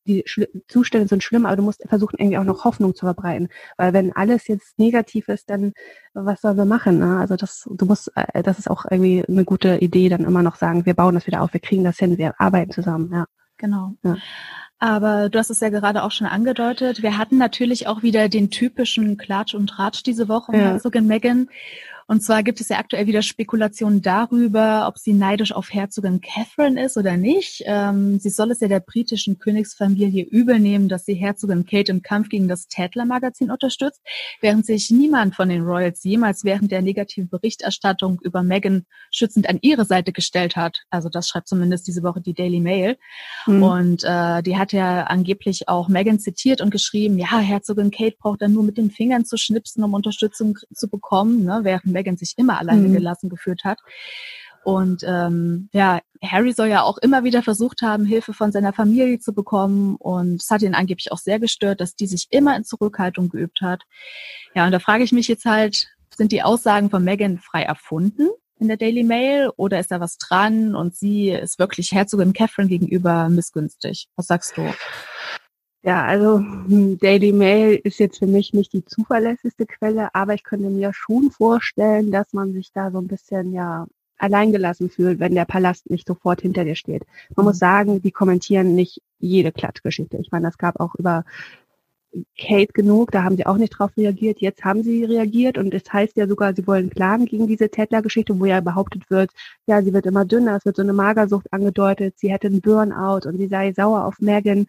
die 0.06 0.24
Schli 0.26 0.48
Zustände 0.68 1.08
sind 1.08 1.24
schlimm, 1.24 1.46
aber 1.46 1.56
du 1.56 1.64
musst 1.64 1.84
versuchen, 1.88 2.18
irgendwie 2.20 2.38
auch 2.38 2.44
noch 2.44 2.66
Hoffnung 2.66 2.96
zu 2.96 3.06
verbreiten. 3.06 3.50
Weil 3.78 3.94
wenn 3.94 4.14
alles 4.14 4.48
jetzt 4.48 4.78
negativ 4.78 5.28
ist, 5.28 5.50
dann 5.50 5.74
was 6.14 6.42
sollen 6.42 6.58
wir 6.58 6.66
machen? 6.66 7.00
Ne? 7.00 7.18
Also 7.20 7.36
das, 7.36 7.68
du 7.70 7.86
musst, 7.86 8.12
äh, 8.16 8.44
das 8.44 8.60
ist 8.60 8.70
auch 8.70 8.86
irgendwie 8.90 9.24
eine 9.28 9.46
gute 9.46 9.78
Idee, 9.78 10.10
dann 10.10 10.26
immer 10.26 10.44
noch 10.44 10.56
sagen, 10.56 10.86
wir 10.86 10.94
bauen 10.94 11.16
das 11.16 11.28
wieder 11.28 11.42
auf, 11.42 11.54
wir 11.54 11.60
kriegen 11.60 11.84
das 11.84 11.98
hin, 11.98 12.18
wir 12.18 12.40
arbeiten 12.40 12.72
zusammen, 12.72 13.12
ja. 13.12 13.26
Genau. 13.58 13.94
Ja. 14.04 14.18
Aber 14.80 15.30
du 15.30 15.40
hast 15.40 15.50
es 15.50 15.62
ja 15.62 15.70
gerade 15.70 16.04
auch 16.04 16.12
schon 16.12 16.28
angedeutet. 16.28 17.02
Wir 17.02 17.18
hatten 17.18 17.38
natürlich 17.38 17.88
auch 17.88 18.04
wieder 18.04 18.28
den 18.28 18.50
typischen 18.50 19.16
Klatsch 19.16 19.54
und 19.54 19.68
Tratsch 19.68 20.04
diese 20.04 20.28
Woche 20.28 20.52
um 20.52 20.60
ja. 20.60 20.72
Herzogin 20.72 21.08
Megan. 21.08 21.48
Und 22.08 22.22
zwar 22.22 22.44
gibt 22.44 22.60
es 22.62 22.70
ja 22.70 22.78
aktuell 22.78 23.08
wieder 23.08 23.22
Spekulationen 23.22 24.02
darüber, 24.02 24.88
ob 24.88 24.98
sie 24.98 25.14
neidisch 25.14 25.52
auf 25.52 25.74
Herzogin 25.74 26.22
Catherine 26.22 26.84
ist 26.84 26.98
oder 26.98 27.18
nicht. 27.18 27.64
Ähm, 27.66 28.20
sie 28.20 28.30
soll 28.30 28.52
es 28.52 28.60
ja 28.60 28.68
der 28.68 28.80
britischen 28.80 29.40
Königsfamilie 29.40 30.24
übel 30.24 30.60
nehmen, 30.60 30.90
dass 30.90 31.06
sie 31.06 31.14
Herzogin 31.14 31.66
Kate 31.66 31.92
im 31.92 32.02
Kampf 32.02 32.30
gegen 32.30 32.48
das 32.48 32.68
Tatler-Magazin 32.68 33.52
unterstützt, 33.52 34.02
während 34.42 34.66
sich 34.66 34.92
niemand 34.92 35.36
von 35.36 35.50
den 35.50 35.64
Royals 35.64 36.04
jemals 36.04 36.44
während 36.44 36.72
der 36.72 36.82
negativen 36.82 37.30
Berichterstattung 37.30 38.20
über 38.24 38.44
Meghan 38.44 38.86
schützend 39.12 39.50
an 39.50 39.60
ihre 39.62 39.86
Seite 39.86 40.12
gestellt 40.12 40.56
hat. 40.56 40.84
Also 40.90 41.10
das 41.10 41.28
schreibt 41.28 41.48
zumindest 41.48 41.88
diese 41.88 42.04
Woche 42.04 42.22
die 42.22 42.34
Daily 42.34 42.60
Mail. 42.60 42.98
Mhm. 43.46 43.64
Und 43.64 44.04
äh, 44.04 44.44
die 44.44 44.58
hat 44.58 44.74
ja 44.74 45.04
angeblich 45.04 45.70
auch 45.70 45.88
Meghan 45.88 46.20
zitiert 46.20 46.62
und 46.62 46.72
geschrieben, 46.72 47.18
ja, 47.18 47.40
Herzogin 47.40 47.92
Kate 47.92 48.18
braucht 48.20 48.42
dann 48.42 48.54
nur 48.54 48.64
mit 48.64 48.78
den 48.78 48.92
Fingern 48.92 49.26
zu 49.26 49.38
schnipsen, 49.38 49.84
um 49.84 49.94
Unterstützung 49.94 50.58
zu 50.74 50.90
bekommen, 50.90 51.44
ne, 51.44 51.60
während 51.64 51.93
Meghan 51.94 52.18
sich 52.18 52.34
immer 52.38 52.60
alleine 52.60 52.90
mhm. 52.90 52.94
gelassen 52.94 53.30
geführt 53.30 53.64
hat. 53.64 53.80
Und 54.64 55.04
ähm, 55.06 55.70
ja, 55.74 56.00
Harry 56.24 56.54
soll 56.54 56.68
ja 56.68 56.84
auch 56.84 56.98
immer 56.98 57.24
wieder 57.24 57.44
versucht 57.44 57.82
haben, 57.82 58.06
Hilfe 58.06 58.34
von 58.34 58.52
seiner 58.52 58.72
Familie 58.72 59.20
zu 59.20 59.34
bekommen. 59.34 59.98
Und 59.98 60.42
es 60.42 60.50
hat 60.50 60.62
ihn 60.62 60.74
angeblich 60.74 61.12
auch 61.12 61.18
sehr 61.18 61.40
gestört, 61.40 61.82
dass 61.82 61.96
die 61.96 62.08
sich 62.08 62.28
immer 62.30 62.56
in 62.56 62.64
Zurückhaltung 62.64 63.30
geübt 63.30 63.62
hat. 63.62 63.84
Ja, 64.56 64.66
und 64.66 64.72
da 64.72 64.80
frage 64.80 65.04
ich 65.04 65.12
mich 65.12 65.28
jetzt 65.28 65.46
halt, 65.46 65.88
sind 66.16 66.32
die 66.32 66.44
Aussagen 66.44 66.90
von 66.90 67.04
Meghan 67.04 67.40
frei 67.40 67.64
erfunden 67.64 68.30
in 68.60 68.68
der 68.70 68.78
Daily 68.78 69.04
Mail 69.04 69.50
oder 69.58 69.80
ist 69.80 69.92
da 69.92 70.00
was 70.00 70.18
dran 70.18 70.76
und 70.76 70.96
sie 70.96 71.30
ist 71.30 71.60
wirklich 71.60 71.92
Herzogin 71.92 72.34
Catherine 72.34 72.70
gegenüber 72.70 73.28
missgünstig? 73.28 74.08
Was 74.16 74.28
sagst 74.28 74.58
du? 74.58 74.62
Ja, 75.86 76.06
also 76.06 76.40
hm, 76.40 76.98
Daily 76.98 77.34
Mail 77.34 77.80
ist 77.84 78.00
jetzt 78.00 78.20
für 78.20 78.28
mich 78.28 78.54
nicht 78.54 78.72
die 78.72 78.86
zuverlässigste 78.86 79.66
Quelle, 79.66 80.16
aber 80.16 80.34
ich 80.34 80.44
könnte 80.44 80.70
mir 80.70 80.94
schon 80.94 81.30
vorstellen, 81.30 82.10
dass 82.10 82.32
man 82.32 82.54
sich 82.54 82.72
da 82.72 82.90
so 82.90 83.00
ein 83.00 83.08
bisschen 83.08 83.52
ja 83.54 83.86
alleingelassen 84.18 84.90
fühlt, 84.90 85.20
wenn 85.20 85.36
der 85.36 85.44
Palast 85.44 85.90
nicht 85.90 86.08
sofort 86.08 86.42
hinter 86.42 86.64
dir 86.64 86.76
steht. 86.76 87.04
Man 87.36 87.46
muss 87.46 87.58
mhm. 87.58 87.60
sagen, 87.60 88.02
die 88.02 88.12
kommentieren 88.12 88.76
nicht 88.76 89.02
jede 89.20 89.52
Klatschgeschichte. 89.52 90.18
Ich 90.18 90.32
meine, 90.32 90.46
das 90.46 90.58
gab 90.58 90.80
auch 90.80 90.96
über 90.96 91.26
Kate 92.40 92.72
genug, 92.74 93.12
da 93.12 93.24
haben 93.24 93.36
sie 93.36 93.46
auch 93.46 93.58
nicht 93.58 93.72
drauf 93.72 93.92
reagiert. 93.98 94.40
Jetzt 94.40 94.64
haben 94.64 94.84
sie 94.84 95.04
reagiert 95.04 95.58
und 95.58 95.74
es 95.74 95.92
heißt 95.92 96.16
ja 96.16 96.28
sogar, 96.28 96.56
sie 96.56 96.66
wollen 96.66 96.90
klagen 96.92 97.26
gegen 97.26 97.48
diese 97.48 97.70
Tetler-Geschichte, 97.70 98.40
wo 98.40 98.46
ja 98.46 98.62
behauptet 98.62 99.10
wird, 99.10 99.32
ja, 99.68 99.82
sie 99.82 99.94
wird 99.94 100.06
immer 100.06 100.24
dünner, 100.24 100.56
es 100.56 100.66
wird 100.66 100.76
so 100.76 100.84
eine 100.84 100.94
Magersucht 100.94 101.52
angedeutet, 101.52 102.14
sie 102.18 102.32
hätte 102.32 102.48
einen 102.48 102.62
Burnout 102.62 103.28
und 103.28 103.38
sie 103.38 103.48
sei 103.48 103.74
sauer 103.74 104.06
auf 104.06 104.20
Megan 104.20 104.68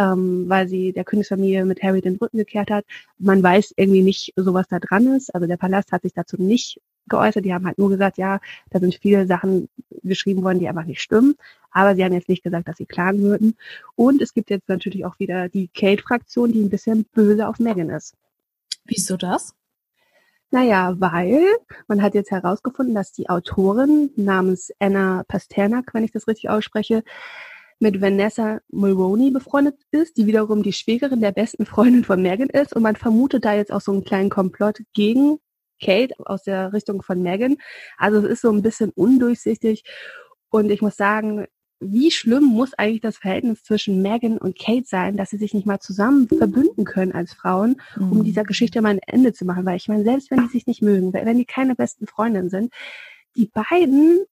ähm, 0.00 0.48
weil 0.48 0.66
sie 0.66 0.92
der 0.92 1.04
Königsfamilie 1.04 1.66
mit 1.66 1.82
Harry 1.82 2.00
den 2.00 2.16
Rücken 2.16 2.38
gekehrt 2.38 2.70
hat. 2.70 2.86
Man 3.18 3.42
weiß 3.42 3.74
irgendwie 3.76 4.02
nicht 4.02 4.32
so, 4.34 4.54
was 4.54 4.66
da 4.68 4.78
dran 4.78 5.14
ist. 5.14 5.34
Also 5.34 5.46
der 5.46 5.58
Palast 5.58 5.92
hat 5.92 6.02
sich 6.02 6.14
dazu 6.14 6.40
nicht 6.40 6.80
geäußert. 7.06 7.44
Die 7.44 7.52
haben 7.52 7.66
halt 7.66 7.76
nur 7.76 7.90
gesagt, 7.90 8.16
ja, 8.16 8.40
da 8.70 8.80
sind 8.80 8.94
viele 8.94 9.26
Sachen 9.26 9.68
geschrieben 10.02 10.42
worden, 10.42 10.58
die 10.58 10.68
einfach 10.68 10.86
nicht 10.86 11.02
stimmen. 11.02 11.34
Aber 11.70 11.94
sie 11.94 12.02
haben 12.02 12.14
jetzt 12.14 12.30
nicht 12.30 12.42
gesagt, 12.42 12.66
dass 12.66 12.78
sie 12.78 12.86
klagen 12.86 13.20
würden. 13.20 13.56
Und 13.94 14.22
es 14.22 14.32
gibt 14.32 14.48
jetzt 14.48 14.68
natürlich 14.70 15.04
auch 15.04 15.18
wieder 15.18 15.50
die 15.50 15.68
Kate-Fraktion, 15.68 16.52
die 16.52 16.62
ein 16.62 16.70
bisschen 16.70 17.04
böse 17.12 17.46
auf 17.46 17.58
Megan 17.58 17.90
ist. 17.90 18.14
Wieso 18.86 19.18
das? 19.18 19.54
Naja, 20.50 20.96
weil 20.98 21.44
man 21.88 22.02
hat 22.02 22.14
jetzt 22.14 22.30
herausgefunden, 22.30 22.94
dass 22.94 23.12
die 23.12 23.28
Autorin 23.28 24.10
namens 24.16 24.72
Anna 24.80 25.24
Pasternak, 25.28 25.92
wenn 25.92 26.04
ich 26.04 26.10
das 26.10 26.26
richtig 26.26 26.48
ausspreche, 26.50 27.04
mit 27.80 28.00
Vanessa 28.00 28.60
Mulroney 28.68 29.30
befreundet 29.30 29.76
ist, 29.90 30.16
die 30.16 30.26
wiederum 30.26 30.62
die 30.62 30.72
Schwägerin 30.72 31.20
der 31.20 31.32
besten 31.32 31.66
Freundin 31.66 32.04
von 32.04 32.22
Megan 32.22 32.50
ist. 32.50 32.74
Und 32.76 32.82
man 32.82 32.96
vermutet 32.96 33.44
da 33.44 33.54
jetzt 33.54 33.72
auch 33.72 33.80
so 33.80 33.92
einen 33.92 34.04
kleinen 34.04 34.30
Komplott 34.30 34.82
gegen 34.92 35.38
Kate 35.82 36.14
aus 36.18 36.42
der 36.42 36.72
Richtung 36.74 37.02
von 37.02 37.22
Megan. 37.22 37.56
Also 37.96 38.18
es 38.18 38.24
ist 38.24 38.42
so 38.42 38.52
ein 38.52 38.62
bisschen 38.62 38.90
undurchsichtig. 38.90 39.82
Und 40.50 40.70
ich 40.70 40.82
muss 40.82 40.96
sagen, 40.96 41.46
wie 41.80 42.10
schlimm 42.10 42.44
muss 42.44 42.74
eigentlich 42.74 43.00
das 43.00 43.16
Verhältnis 43.16 43.62
zwischen 43.62 44.02
Megan 44.02 44.36
und 44.36 44.58
Kate 44.58 44.84
sein, 44.84 45.16
dass 45.16 45.30
sie 45.30 45.38
sich 45.38 45.54
nicht 45.54 45.66
mal 45.66 45.80
zusammen 45.80 46.28
verbünden 46.28 46.84
können 46.84 47.12
als 47.12 47.32
Frauen, 47.32 47.80
um 47.96 48.18
mhm. 48.18 48.24
dieser 48.24 48.44
Geschichte 48.44 48.82
mal 48.82 48.90
ein 48.90 48.98
Ende 48.98 49.32
zu 49.32 49.46
machen? 49.46 49.64
Weil 49.64 49.78
ich 49.78 49.88
meine, 49.88 50.04
selbst 50.04 50.30
wenn 50.30 50.42
die 50.42 50.52
sich 50.52 50.66
nicht 50.66 50.82
mögen, 50.82 51.14
wenn 51.14 51.38
die 51.38 51.46
keine 51.46 51.74
besten 51.74 52.06
Freundinnen 52.06 52.50
sind, 52.50 52.74
die 53.36 53.46
beiden 53.46 54.26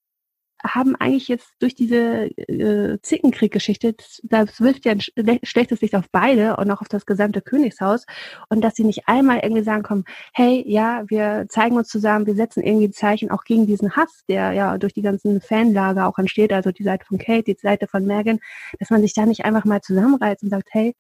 haben 0.65 0.97
eigentlich 0.97 1.29
jetzt 1.29 1.51
durch 1.61 1.75
diese 1.75 2.27
äh, 2.37 2.99
Zickenkrieg-Geschichte, 3.01 3.95
das 4.23 4.61
wirft 4.61 4.85
ja 4.85 4.93
ein 4.93 5.01
schlechtes 5.43 5.81
Licht 5.81 5.95
auf 5.95 6.07
beide 6.11 6.57
und 6.57 6.71
auch 6.71 6.81
auf 6.81 6.89
das 6.89 7.07
gesamte 7.07 7.41
Königshaus. 7.43 8.07
Und 8.49 8.63
dass 8.63 8.75
sie 8.75 8.85
nicht 8.85 9.07
einmal 9.07 9.41
irgendwie 9.43 9.63
sagen 9.63 9.83
kommen, 9.83 10.05
hey, 10.33 10.65
ja, 10.67 11.05
wir 11.09 11.47
zeigen 11.49 11.77
uns 11.77 11.89
zusammen, 11.89 12.27
wir 12.27 12.35
setzen 12.35 12.63
irgendwie 12.63 12.91
Zeichen 12.91 13.31
auch 13.31 13.45
gegen 13.45 13.67
diesen 13.67 13.97
Hass, 13.97 14.25
der 14.29 14.53
ja 14.53 14.79
durch 14.79 14.95
die 14.95 15.03
ganzen 15.03 15.41
Fanlager 15.41 16.07
auch 16.09 16.19
entsteht, 16.19 16.53
also 16.53 16.73
die 16.73 16.85
Seite 16.85 17.05
von 17.07 17.19
Kate, 17.19 17.45
die 17.45 17.57
Seite 17.61 17.87
von 17.87 18.05
Megan, 18.05 18.41
dass 18.79 18.91
man 18.91 19.01
sich 19.03 19.15
da 19.15 19.27
nicht 19.27 19.45
einfach 19.45 19.65
mal 19.65 19.81
zusammenreißt 19.81 20.43
und 20.43 20.51
sagt, 20.51 20.69
hey, 20.73 20.95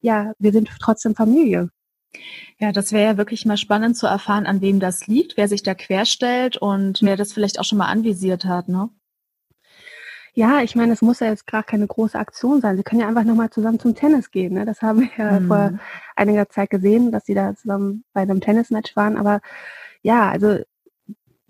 ja, 0.00 0.32
wir 0.38 0.52
sind 0.52 0.70
trotzdem 0.80 1.14
Familie. 1.14 1.70
Ja, 2.58 2.72
das 2.72 2.92
wäre 2.92 3.12
ja 3.12 3.16
wirklich 3.16 3.46
mal 3.46 3.56
spannend 3.56 3.96
zu 3.96 4.06
erfahren, 4.06 4.46
an 4.46 4.60
wem 4.60 4.80
das 4.80 5.06
liegt, 5.06 5.36
wer 5.36 5.48
sich 5.48 5.62
da 5.62 5.74
querstellt 5.74 6.56
und 6.56 7.00
wer 7.02 7.16
das 7.16 7.32
vielleicht 7.32 7.58
auch 7.60 7.64
schon 7.64 7.78
mal 7.78 7.86
anvisiert 7.86 8.44
hat, 8.44 8.68
ne? 8.68 8.90
Ja, 10.34 10.62
ich 10.62 10.76
meine, 10.76 10.92
es 10.92 11.02
muss 11.02 11.20
ja 11.20 11.28
jetzt 11.28 11.46
gar 11.46 11.62
keine 11.62 11.86
große 11.86 12.18
Aktion 12.18 12.60
sein. 12.60 12.76
Sie 12.76 12.82
können 12.82 13.00
ja 13.00 13.08
einfach 13.08 13.24
nochmal 13.24 13.50
zusammen 13.50 13.78
zum 13.78 13.94
Tennis 13.94 14.30
gehen. 14.30 14.54
Ne? 14.54 14.64
Das 14.64 14.82
haben 14.82 15.00
wir 15.00 15.08
ja 15.16 15.40
mhm. 15.40 15.46
vor 15.48 15.72
einiger 16.16 16.48
Zeit 16.48 16.70
gesehen, 16.70 17.12
dass 17.12 17.26
sie 17.26 17.34
da 17.34 17.54
zusammen 17.54 18.04
bei 18.12 18.22
einem 18.22 18.40
Tennismatch 18.40 18.94
waren. 18.96 19.16
Aber 19.16 19.40
ja, 20.02 20.30
also 20.30 20.58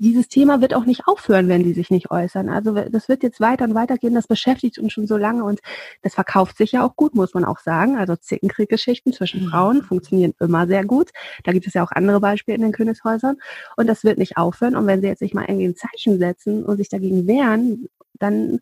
dieses 0.01 0.29
Thema 0.29 0.63
wird 0.63 0.73
auch 0.73 0.87
nicht 0.87 1.07
aufhören, 1.07 1.49
wenn 1.49 1.63
die 1.63 1.75
sich 1.75 1.91
nicht 1.91 2.11
äußern. 2.11 2.49
Also 2.49 2.73
das 2.73 3.11
wird 3.11 3.23
jetzt 3.23 3.39
weiter 3.39 3.67
und 3.67 3.75
weiter 3.75 3.99
gehen. 3.99 4.15
Das 4.15 4.27
beschäftigt 4.27 4.79
uns 4.79 4.95
schon 4.95 5.07
so 5.07 5.19
lange 5.19 5.45
und 5.45 5.61
das 6.01 6.15
verkauft 6.15 6.57
sich 6.57 6.73
ja 6.73 6.87
auch 6.87 6.97
gut, 6.97 7.15
muss 7.15 7.35
man 7.35 7.45
auch 7.45 7.59
sagen. 7.59 7.99
Also 7.99 8.17
Zickenkrieggeschichten 8.17 9.13
zwischen 9.13 9.45
mhm. 9.45 9.49
Frauen 9.51 9.83
funktionieren 9.83 10.33
immer 10.41 10.67
sehr 10.67 10.87
gut. 10.87 11.11
Da 11.45 11.53
gibt 11.53 11.67
es 11.67 11.75
ja 11.75 11.85
auch 11.85 11.93
andere 11.93 12.19
Beispiele 12.19 12.57
in 12.57 12.63
den 12.63 12.73
Königshäusern 12.73 13.37
und 13.77 13.87
das 13.87 14.03
wird 14.03 14.17
nicht 14.17 14.39
aufhören. 14.39 14.75
Und 14.75 14.87
wenn 14.87 15.03
sie 15.03 15.07
jetzt 15.07 15.21
nicht 15.21 15.35
mal 15.35 15.45
irgendwie 15.47 15.69
ein 15.69 15.77
Zeichen 15.77 16.19
setzen 16.19 16.65
und 16.65 16.79
sich 16.79 16.89
dagegen 16.89 17.27
wehren, 17.27 17.89
dann 18.21 18.61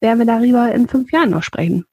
werden 0.00 0.18
wir 0.18 0.26
darüber 0.26 0.72
in 0.72 0.88
fünf 0.88 1.12
Jahren 1.12 1.30
noch 1.30 1.42
sprechen. 1.42 1.84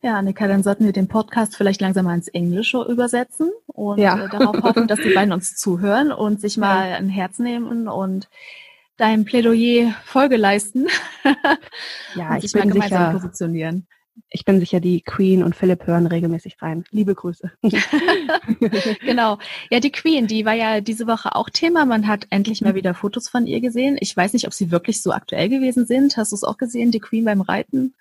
Ja, 0.00 0.16
Annika, 0.16 0.46
dann 0.46 0.62
sollten 0.62 0.84
wir 0.84 0.92
den 0.92 1.08
Podcast 1.08 1.56
vielleicht 1.56 1.80
langsam 1.80 2.04
mal 2.04 2.14
ins 2.14 2.28
Englische 2.28 2.82
übersetzen 2.82 3.50
und 3.66 3.98
ja. 3.98 4.26
äh, 4.26 4.28
darauf 4.28 4.62
hoffen, 4.62 4.86
dass 4.86 5.00
die 5.00 5.12
beiden 5.12 5.32
uns 5.32 5.56
zuhören 5.56 6.12
und 6.12 6.40
sich 6.40 6.56
mal 6.56 6.92
ein 6.92 7.08
Herz 7.08 7.40
nehmen 7.40 7.88
und 7.88 8.28
dein 8.96 9.24
Plädoyer 9.24 9.94
Folge 10.04 10.36
leisten. 10.36 10.86
ja, 12.14 12.36
ich 12.42 12.52
bin 12.52 12.70
sicher, 12.72 13.10
positionieren. 13.12 13.88
Ich 14.30 14.44
bin 14.44 14.60
sicher, 14.60 14.80
die 14.80 15.00
Queen 15.00 15.42
und 15.42 15.56
Philipp 15.56 15.86
hören 15.86 16.06
regelmäßig 16.06 16.60
rein. 16.60 16.84
Liebe 16.90 17.14
Grüße. 17.14 17.50
genau. 19.00 19.38
Ja, 19.70 19.80
die 19.80 19.92
Queen, 19.92 20.26
die 20.26 20.44
war 20.44 20.54
ja 20.54 20.80
diese 20.80 21.06
Woche 21.06 21.34
auch 21.34 21.50
Thema. 21.50 21.84
Man 21.84 22.06
hat 22.06 22.26
endlich 22.30 22.60
mal 22.60 22.74
wieder 22.74 22.94
Fotos 22.94 23.28
von 23.28 23.46
ihr 23.46 23.60
gesehen. 23.60 23.96
Ich 24.00 24.16
weiß 24.16 24.32
nicht, 24.32 24.46
ob 24.46 24.52
sie 24.52 24.70
wirklich 24.70 25.02
so 25.02 25.12
aktuell 25.12 25.48
gewesen 25.48 25.86
sind. 25.86 26.16
Hast 26.16 26.32
du 26.32 26.36
es 26.36 26.44
auch 26.44 26.58
gesehen, 26.58 26.90
die 26.90 27.00
Queen 27.00 27.24
beim 27.24 27.40
Reiten? 27.40 27.94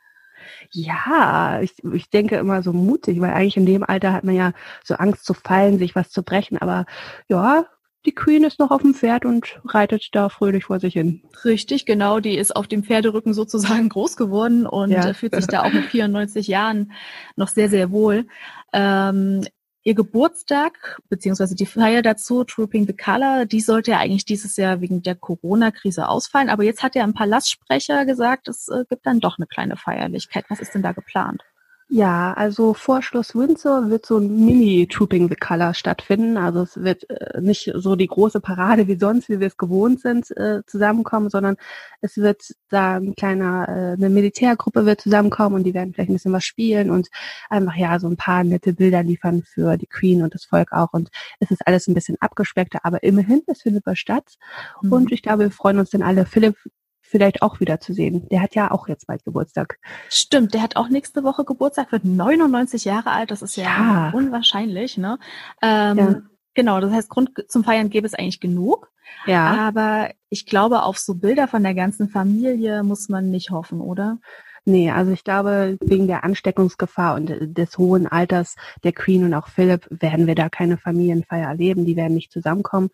Ja, 0.72 1.62
ich, 1.62 1.74
ich 1.94 2.10
denke 2.10 2.38
immer 2.38 2.64
so 2.64 2.74
mutig, 2.74 3.20
weil 3.20 3.34
eigentlich 3.34 3.58
in 3.58 3.66
dem 3.66 3.84
Alter 3.84 4.14
hat 4.14 4.24
man 4.24 4.36
ja 4.36 4.54
so 4.84 4.96
Angst 4.96 5.26
zu 5.26 5.34
fallen, 5.34 5.78
sich 5.78 5.96
was 5.96 6.10
zu 6.10 6.24
brechen. 6.24 6.58
Aber 6.58 6.86
ja, 7.28 7.66
die 8.08 8.16
Queen 8.16 8.46
ist 8.46 8.58
noch 8.58 8.72
auf 8.72 8.82
dem 8.82 8.94
Pferd 8.94 9.26
und 9.26 9.60
reitet 9.66 10.10
da 10.14 10.30
fröhlich 10.30 10.64
vor 10.66 10.80
sich 10.80 10.94
hin. 10.94 11.22
Richtig, 11.44 11.86
genau. 11.86 12.22
Die 12.22 12.38
ist 12.38 12.56
auf 12.56 12.68
dem 12.68 12.84
Pferderücken 12.84 13.34
sozusagen 13.34 13.90
groß 13.90 14.16
geworden 14.16 14.66
und 14.66 14.92
ja. 14.92 15.14
fühlt 15.14 15.36
sich 15.36 15.46
da 15.46 15.64
auch 15.64 15.74
mit 15.74 15.86
94 15.86 16.48
Jahren 16.48 16.94
noch 17.36 17.50
sehr, 17.50 17.70
sehr 17.70 17.92
wohl. 17.92 18.26
Ähm, 18.72 19.44
ihr 19.84 19.94
Geburtstag 19.94 21.00
beziehungsweise 21.10 21.54
die 21.54 21.66
Feier 21.66 22.02
dazu, 22.02 22.46
Trooping 22.46 22.88
the 22.88 22.96
Color, 22.96 23.46
die 23.46 23.62
sollte 23.62 23.92
ja 23.92 24.00
eigentlich 24.00 24.26
dieses 24.26 24.56
Jahr 24.56 24.80
wegen 24.80 25.02
der 25.02 25.16
Corona-Krise 25.16 26.08
ausfallen. 26.08 26.50
Aber 26.50 26.64
jetzt 26.64 26.84
hat 26.84 26.96
ja 26.96 27.04
ein 27.04 27.14
Palastsprecher 27.14 28.06
gesagt, 28.06 28.48
es 28.48 28.70
äh, 28.70 28.86
gibt 28.90 29.06
dann 29.06 29.20
doch 29.20 29.38
eine 29.38 29.48
kleine 29.48 29.76
Feierlichkeit. 29.76 30.46
Was 30.48 30.62
ist 30.62 30.74
denn 30.74 30.82
da 30.84 30.94
geplant? 30.94 31.44
Ja, 31.90 32.34
also 32.34 32.74
vor 32.74 33.02
Schloss 33.02 33.34
Windsor 33.34 33.90
wird 33.90 34.06
so 34.06 34.18
ein 34.18 34.46
Mini-Trooping 34.46 35.30
the 35.30 35.36
Color 35.36 35.74
stattfinden. 35.74 36.36
Also 36.36 36.64
es 36.64 36.76
wird 36.76 37.10
äh, 37.10 37.40
nicht 37.40 37.72
so 37.76 37.96
die 37.96 38.08
große 38.08 38.42
Parade 38.42 38.90
wie 38.90 39.00
sonst, 39.00 39.30
wie 39.30 39.40
wir 39.40 39.48
es 39.48 39.56
gewohnt 39.56 40.02
sind, 40.02 40.30
äh, 40.36 40.64
zusammenkommen, 40.68 41.30
sondern 41.30 41.56
es 42.02 42.18
wird 42.18 42.44
da 42.68 42.98
ein 42.98 43.16
kleiner, 43.16 43.70
äh, 43.70 43.94
eine 43.94 44.10
Militärgruppe 44.10 44.86
wird 44.86 45.00
zusammenkommen 45.00 45.56
und 45.56 45.64
die 45.64 45.74
werden 45.74 45.94
vielleicht 45.94 46.10
ein 46.10 46.16
bisschen 46.16 46.34
was 46.34 46.44
spielen 46.44 46.90
und 46.92 47.08
einfach 47.50 47.76
ja 47.78 47.98
so 48.00 48.08
ein 48.08 48.18
paar 48.18 48.44
nette 48.44 48.74
Bilder 48.74 49.02
liefern 49.02 49.44
für 49.44 49.78
die 49.78 49.88
Queen 49.88 50.24
und 50.24 50.34
das 50.34 50.44
Volk 50.44 50.74
auch. 50.74 50.92
Und 50.92 51.10
es 51.40 51.52
ist 51.52 51.66
alles 51.66 51.88
ein 51.88 51.94
bisschen 51.94 52.18
abgespeckter, 52.20 52.80
aber 52.84 53.02
immerhin, 53.04 53.44
es 53.48 53.62
findet 53.62 53.86
was 53.86 53.98
statt. 53.98 54.36
Mhm. 54.82 54.92
Und 54.92 55.12
ich 55.14 55.22
glaube, 55.22 55.44
wir 55.44 55.52
freuen 55.52 55.80
uns 55.80 55.92
dann 55.92 56.04
alle. 56.04 56.26
Philipp 56.26 56.58
vielleicht 57.08 57.42
auch 57.42 57.60
wieder 57.60 57.80
zu 57.80 57.94
sehen. 57.94 58.28
Der 58.30 58.42
hat 58.42 58.56
ja 58.56 58.72
auch 58.72 58.88
jetzt 58.88 59.08
bald 59.08 59.24
Geburtstag. 59.24 59.80
Stimmt, 60.10 60.54
der 60.54 60.62
hat 60.62 60.76
auch 60.76 60.90
nächste 60.90 61.24
Woche 61.24 61.46
Geburtstag, 61.46 61.92
wird 61.92 62.06
99 62.06 62.86
Jahre 62.86 63.12
alt. 63.12 63.32
Das 63.32 63.42
ist 63.42 63.56
ja, 63.56 63.64
ja. 63.64 64.12
unwahrscheinlich, 64.14 64.98
ne? 64.98 65.18
Ähm, 65.62 65.98
ja. 65.98 66.22
Genau, 66.54 66.80
das 66.80 66.92
heißt, 66.92 67.10
Grund 67.10 67.32
zum 67.48 67.64
Feiern 67.64 67.90
gäbe 67.90 68.08
es 68.08 68.16
eigentlich 68.16 68.40
genug. 68.40 68.92
Ja. 69.26 69.56
Aber 69.68 70.10
ich 70.30 70.46
glaube, 70.46 70.84
auf 70.84 70.98
so 70.98 71.16
Bilder 71.16 71.48
von 71.48 71.64
der 71.64 71.76
ganzen 71.76 72.10
Familie 72.10 72.84
muss 72.84 73.10
man 73.10 73.30
nicht 73.30 73.52
hoffen, 73.52 73.80
oder? 73.80 74.18
Nee, 74.66 74.92
also 74.92 75.12
ich 75.12 75.24
glaube, 75.24 75.78
wegen 75.82 76.08
der 76.08 76.26
Ansteckungsgefahr 76.26 77.16
und 77.16 77.58
des 77.58 77.78
hohen 77.78 78.06
Alters 78.06 78.56
der 78.84 78.92
Queen 78.92 79.24
und 79.24 79.34
auch 79.34 79.48
Philipp 79.48 79.88
werden 79.90 80.28
wir 80.28 80.36
da 80.36 80.50
keine 80.50 80.78
Familienfeier 80.78 81.48
erleben. 81.48 81.86
Die 81.86 81.96
werden 81.96 82.16
nicht 82.16 82.34
zusammenkommen. 82.34 82.90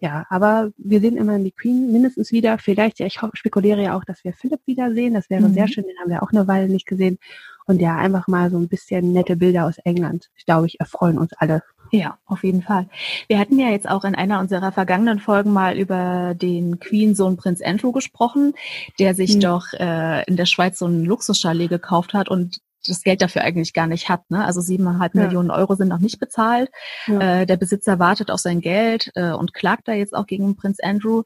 Ja, 0.00 0.24
aber 0.30 0.72
wir 0.78 1.00
sehen 1.00 1.18
immerhin 1.18 1.44
die 1.44 1.52
Queen 1.52 1.92
mindestens 1.92 2.32
wieder. 2.32 2.56
Vielleicht, 2.58 2.98
ja, 3.00 3.06
ich 3.06 3.20
spekuliere 3.34 3.82
ja 3.82 3.96
auch, 3.96 4.04
dass 4.04 4.24
wir 4.24 4.32
Philipp 4.32 4.60
wiedersehen. 4.64 5.12
Das 5.12 5.28
wäre 5.28 5.46
mhm. 5.46 5.52
sehr 5.52 5.68
schön, 5.68 5.84
den 5.84 5.98
haben 6.00 6.10
wir 6.10 6.22
auch 6.22 6.32
eine 6.32 6.48
Weile 6.48 6.68
nicht 6.68 6.86
gesehen. 6.86 7.18
Und 7.66 7.80
ja, 7.80 7.96
einfach 7.96 8.26
mal 8.26 8.50
so 8.50 8.56
ein 8.56 8.68
bisschen 8.68 9.12
nette 9.12 9.36
Bilder 9.36 9.66
aus 9.66 9.76
England. 9.84 10.30
Ich 10.36 10.46
glaube, 10.46 10.66
ich 10.66 10.80
erfreuen 10.80 11.18
uns 11.18 11.32
alle. 11.34 11.62
Ja, 11.92 12.18
auf 12.24 12.44
jeden 12.44 12.62
Fall. 12.62 12.88
Wir 13.28 13.38
hatten 13.38 13.58
ja 13.58 13.68
jetzt 13.68 13.88
auch 13.88 14.04
in 14.04 14.14
einer 14.14 14.40
unserer 14.40 14.72
vergangenen 14.72 15.18
Folgen 15.18 15.52
mal 15.52 15.76
über 15.76 16.34
den 16.34 16.78
Queen-Sohn 16.78 17.36
Prinz 17.36 17.60
Andrew 17.60 17.92
gesprochen, 17.92 18.54
der 18.98 19.14
sich 19.14 19.36
mhm. 19.36 19.40
doch 19.40 19.72
äh, 19.74 20.24
in 20.24 20.36
der 20.36 20.46
Schweiz 20.46 20.78
so 20.78 20.86
ein 20.86 21.04
Luxuschalet 21.04 21.68
gekauft 21.68 22.14
hat 22.14 22.28
und 22.28 22.60
das 22.86 23.02
Geld 23.02 23.22
dafür 23.22 23.42
eigentlich 23.42 23.72
gar 23.72 23.86
nicht 23.86 24.08
hat. 24.08 24.30
Ne? 24.30 24.44
Also 24.44 24.60
siebeneinhalb 24.60 25.14
ja. 25.14 25.22
Millionen 25.22 25.50
Euro 25.50 25.74
sind 25.74 25.88
noch 25.88 25.98
nicht 25.98 26.18
bezahlt. 26.18 26.70
Ja. 27.06 27.40
Äh, 27.40 27.46
der 27.46 27.56
Besitzer 27.56 27.98
wartet 27.98 28.30
auf 28.30 28.40
sein 28.40 28.60
Geld 28.60 29.10
äh, 29.14 29.32
und 29.32 29.54
klagt 29.54 29.88
da 29.88 29.92
jetzt 29.92 30.14
auch 30.14 30.26
gegen 30.26 30.56
Prinz 30.56 30.78
Andrew. 30.80 31.22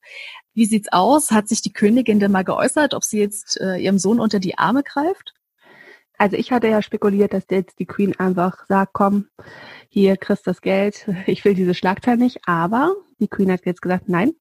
Wie 0.52 0.66
sieht's 0.66 0.92
aus? 0.92 1.30
Hat 1.30 1.48
sich 1.48 1.62
die 1.62 1.72
Königin 1.72 2.20
denn 2.20 2.32
mal 2.32 2.44
geäußert, 2.44 2.94
ob 2.94 3.04
sie 3.04 3.20
jetzt 3.20 3.60
äh, 3.60 3.76
ihrem 3.76 3.98
Sohn 3.98 4.20
unter 4.20 4.40
die 4.40 4.58
Arme 4.58 4.82
greift? 4.82 5.34
Also 6.16 6.36
ich 6.36 6.52
hatte 6.52 6.68
ja 6.68 6.80
spekuliert, 6.80 7.32
dass 7.32 7.44
jetzt 7.50 7.78
die 7.78 7.86
Queen 7.86 8.14
einfach 8.18 8.66
sagt, 8.68 8.92
komm, 8.92 9.28
hier 9.88 10.16
kriegst 10.16 10.46
das 10.46 10.60
Geld, 10.60 11.08
ich 11.26 11.44
will 11.44 11.54
diese 11.54 11.74
Schlagzeile 11.74 12.18
nicht. 12.18 12.40
Aber 12.46 12.94
die 13.18 13.28
Queen 13.28 13.50
hat 13.50 13.66
jetzt 13.66 13.82
gesagt, 13.82 14.08
nein, 14.08 14.32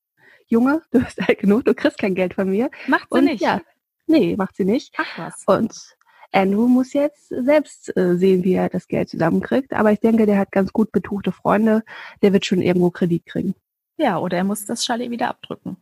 Junge, 0.48 0.82
du 0.92 1.00
bist 1.04 1.20
alt 1.28 1.40
genug, 1.40 1.66
du 1.66 1.74
kriegst 1.74 1.98
kein 1.98 2.16
Geld 2.16 2.36
von 2.36 2.50
mir. 2.50 2.70
Macht 2.88 3.08
sie 3.12 3.18
und 3.18 3.26
nicht. 3.26 3.42
Ja, 3.42 3.62
nee, 4.08 4.36
macht 4.36 4.56
sie 4.56 4.66
nicht. 4.66 4.94
Ach 4.98 5.18
was. 5.18 5.44
Und 5.46 5.96
Andrew 6.34 6.68
muss 6.68 6.94
jetzt 6.94 7.30
selbst 7.30 7.96
äh, 7.96 8.18
sehen, 8.18 8.44
wie 8.44 8.54
er 8.54 8.70
das 8.70 8.88
Geld 8.88 9.10
zusammenkriegt. 9.10 9.74
Aber 9.74 9.92
ich 9.92 10.00
denke, 10.00 10.26
der 10.26 10.40
hat 10.40 10.52
ganz 10.52 10.74
gut 10.74 10.92
betuchte 10.92 11.32
Freunde. 11.32 11.84
Der 12.22 12.34
wird 12.34 12.46
schon 12.46 12.62
irgendwo 12.62 12.90
Kredit 12.90 13.26
kriegen. 13.26 13.56
Ja, 13.98 14.18
oder 14.18 14.38
er 14.38 14.44
muss 14.44 14.66
das 14.66 14.84
Chalet 14.84 15.12
wieder 15.12 15.30
abdrücken. 15.30 15.78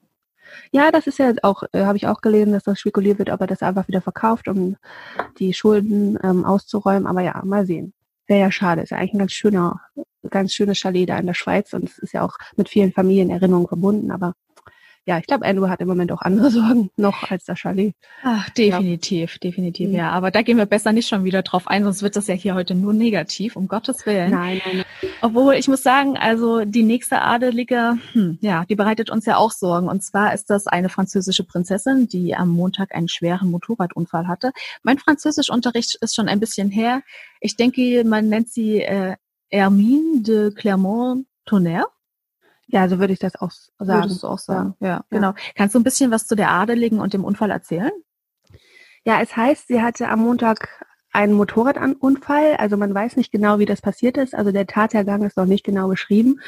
Ja, 0.71 0.91
das 0.91 1.07
ist 1.07 1.17
ja 1.19 1.33
auch, 1.43 1.63
äh, 1.71 1.85
habe 1.85 1.97
ich 1.97 2.07
auch 2.07 2.21
gelesen, 2.21 2.51
dass 2.51 2.63
das 2.63 2.79
spekuliert 2.79 3.19
wird, 3.19 3.29
ob 3.29 3.39
er 3.39 3.47
das 3.47 3.61
einfach 3.63 3.87
wieder 3.87 4.01
verkauft, 4.01 4.49
um 4.49 4.75
die 5.39 5.53
Schulden 5.53 6.19
ähm, 6.21 6.43
auszuräumen. 6.43 7.07
Aber 7.07 7.21
ja, 7.21 7.41
mal 7.45 7.65
sehen. 7.65 7.93
Wäre 8.27 8.41
ja 8.41 8.51
schade. 8.51 8.81
Ist 8.81 8.91
ja 8.91 8.97
eigentlich 8.97 9.13
ein 9.13 9.19
ganz 9.19 9.31
schöner, 9.31 9.79
ganz 10.29 10.53
schönes 10.53 10.77
Chalet 10.77 11.09
da 11.09 11.17
in 11.17 11.27
der 11.27 11.33
Schweiz 11.33 11.73
und 11.73 11.85
es 11.85 11.97
ist 11.99 12.13
ja 12.13 12.23
auch 12.23 12.35
mit 12.57 12.69
vielen 12.69 12.91
Familienerinnerungen 12.91 13.67
verbunden. 13.67 14.11
Aber 14.11 14.33
ja, 15.05 15.17
ich 15.17 15.25
glaube, 15.25 15.45
Andrew 15.45 15.67
hat 15.67 15.81
im 15.81 15.87
Moment 15.87 16.11
auch 16.11 16.21
andere 16.21 16.51
Sorgen 16.51 16.91
noch 16.95 17.31
als 17.31 17.45
das 17.45 17.59
Chalet. 17.59 17.95
Ach, 18.23 18.49
definitiv, 18.51 19.33
ja. 19.33 19.39
definitiv, 19.39 19.89
mhm. 19.89 19.95
ja. 19.95 20.11
Aber 20.11 20.31
da 20.31 20.41
gehen 20.41 20.57
wir 20.57 20.65
besser 20.65 20.91
nicht 20.91 21.07
schon 21.07 21.23
wieder 21.23 21.41
drauf 21.41 21.67
ein, 21.67 21.83
sonst 21.83 22.03
wird 22.03 22.15
das 22.15 22.27
ja 22.27 22.35
hier 22.35 22.53
heute 22.53 22.75
nur 22.75 22.93
negativ, 22.93 23.55
um 23.55 23.67
Gottes 23.67 24.05
Willen. 24.05 24.31
Nein, 24.31 24.61
nein, 24.65 24.77
nein. 24.77 25.11
Obwohl, 25.21 25.55
ich 25.55 25.67
muss 25.67 25.81
sagen, 25.81 26.17
also 26.17 26.65
die 26.65 26.83
nächste 26.83 27.21
Adelige, 27.21 27.97
hm, 28.13 28.37
ja, 28.41 28.65
die 28.65 28.75
bereitet 28.75 29.09
uns 29.09 29.25
ja 29.25 29.37
auch 29.37 29.51
Sorgen. 29.51 29.89
Und 29.89 30.03
zwar 30.03 30.33
ist 30.33 30.49
das 30.49 30.67
eine 30.67 30.89
französische 30.89 31.43
Prinzessin, 31.43 32.07
die 32.07 32.35
am 32.35 32.49
Montag 32.49 32.93
einen 32.93 33.07
schweren 33.07 33.49
Motorradunfall 33.49 34.27
hatte. 34.27 34.51
Mein 34.83 34.99
Französischunterricht 34.99 35.95
ist 36.01 36.15
schon 36.15 36.27
ein 36.27 36.39
bisschen 36.39 36.69
her. 36.69 37.01
Ich 37.39 37.55
denke, 37.55 38.03
man 38.05 38.29
nennt 38.29 38.49
sie 38.49 38.81
äh, 38.81 39.15
Hermine 39.49 40.21
de 40.21 40.53
Clermont-Tonnerre. 40.53 41.87
Ja, 42.71 42.87
so 42.87 42.99
würde 42.99 43.13
ich 43.13 43.19
das 43.19 43.35
auch 43.35 43.51
sagen. 43.51 44.03
Würdest 44.03 44.23
du 44.23 44.27
auch 44.27 44.39
sagen, 44.39 44.75
ja, 44.79 44.87
ja, 44.87 45.03
genau. 45.09 45.33
Kannst 45.55 45.75
du 45.75 45.79
ein 45.79 45.83
bisschen 45.83 46.09
was 46.09 46.25
zu 46.25 46.35
der 46.35 46.51
Adeligen 46.51 46.99
und 46.99 47.13
dem 47.13 47.25
Unfall 47.25 47.51
erzählen? 47.51 47.91
Ja, 49.03 49.21
es 49.21 49.35
heißt, 49.35 49.67
sie 49.67 49.81
hatte 49.81 50.07
am 50.09 50.21
Montag 50.21 50.85
ein 51.13 51.33
Motorradunfall. 51.33 52.55
Also 52.57 52.77
man 52.77 52.93
weiß 52.93 53.17
nicht 53.17 53.31
genau, 53.31 53.59
wie 53.59 53.65
das 53.65 53.81
passiert 53.81 54.17
ist. 54.17 54.33
Also 54.33 54.51
der 54.51 54.65
Tathergang 54.65 55.23
ist 55.23 55.37
noch 55.37 55.45
nicht 55.45 55.65
genau 55.65 55.89
beschrieben. 55.89 56.39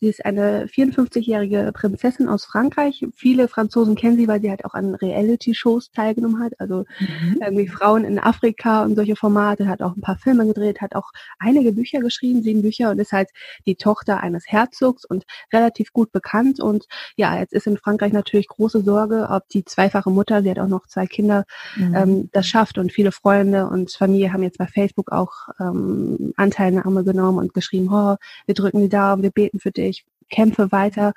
Sie 0.00 0.08
ist 0.08 0.24
eine 0.24 0.66
54-jährige 0.66 1.70
Prinzessin 1.72 2.28
aus 2.28 2.44
Frankreich. 2.44 3.06
Viele 3.14 3.46
Franzosen 3.46 3.94
kennen 3.94 4.16
sie, 4.16 4.26
weil 4.26 4.40
sie 4.40 4.50
halt 4.50 4.64
auch 4.64 4.74
an 4.74 4.94
Reality-Shows 4.94 5.92
teilgenommen 5.92 6.42
hat. 6.42 6.58
Also 6.58 6.84
mhm. 6.98 7.38
irgendwie 7.40 7.68
Frauen 7.68 8.04
in 8.04 8.18
Afrika 8.18 8.82
und 8.82 8.96
solche 8.96 9.14
Formate, 9.14 9.68
hat 9.68 9.82
auch 9.82 9.96
ein 9.96 10.00
paar 10.00 10.18
Filme 10.18 10.46
gedreht, 10.46 10.80
hat 10.80 10.96
auch 10.96 11.10
einige 11.38 11.72
Bücher 11.72 12.00
geschrieben, 12.00 12.42
sieben 12.42 12.62
Bücher 12.62 12.90
und 12.90 12.98
ist 12.98 13.12
halt 13.12 13.30
die 13.66 13.76
Tochter 13.76 14.20
eines 14.20 14.44
Herzogs 14.46 15.04
und 15.04 15.24
relativ 15.52 15.92
gut 15.92 16.10
bekannt. 16.10 16.58
Und 16.58 16.86
ja, 17.16 17.38
jetzt 17.38 17.52
ist 17.52 17.66
in 17.68 17.76
Frankreich 17.76 18.12
natürlich 18.12 18.48
große 18.48 18.82
Sorge, 18.82 19.28
ob 19.30 19.48
die 19.48 19.64
zweifache 19.64 20.10
Mutter, 20.10 20.42
sie 20.42 20.50
hat 20.50 20.58
auch 20.58 20.66
noch 20.66 20.86
zwei 20.86 21.06
Kinder, 21.06 21.44
mhm. 21.76 21.94
ähm, 21.94 22.28
das 22.32 22.48
schafft 22.48 22.78
und 22.78 22.92
viele 22.92 23.12
Freunde 23.12 23.68
und 23.68 23.99
Familie 24.00 24.32
haben 24.32 24.42
jetzt 24.42 24.58
bei 24.58 24.66
Facebook 24.66 25.12
auch 25.12 25.32
ähm, 25.60 26.32
Anteilnahme 26.36 27.04
genommen 27.04 27.38
und 27.38 27.54
geschrieben, 27.54 27.88
oh, 27.92 28.16
wir 28.46 28.54
drücken 28.54 28.80
die 28.80 28.88
Daumen, 28.88 29.22
wir 29.22 29.30
beten 29.30 29.60
für 29.60 29.70
dich, 29.70 30.06
kämpfe 30.30 30.72
weiter. 30.72 31.12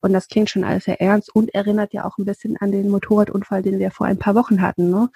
Und 0.00 0.12
das 0.12 0.28
klingt 0.28 0.50
schon 0.50 0.64
alles 0.64 0.84
sehr 0.84 1.00
ernst 1.00 1.34
und 1.34 1.54
erinnert 1.54 1.92
ja 1.92 2.04
auch 2.04 2.18
ein 2.18 2.24
bisschen 2.24 2.56
an 2.58 2.70
den 2.70 2.90
Motorradunfall, 2.90 3.62
den 3.62 3.78
wir 3.78 3.90
vor 3.90 4.06
ein 4.06 4.18
paar 4.18 4.34
Wochen 4.34 4.60
hatten. 4.60 4.90
Ne? 4.90 5.08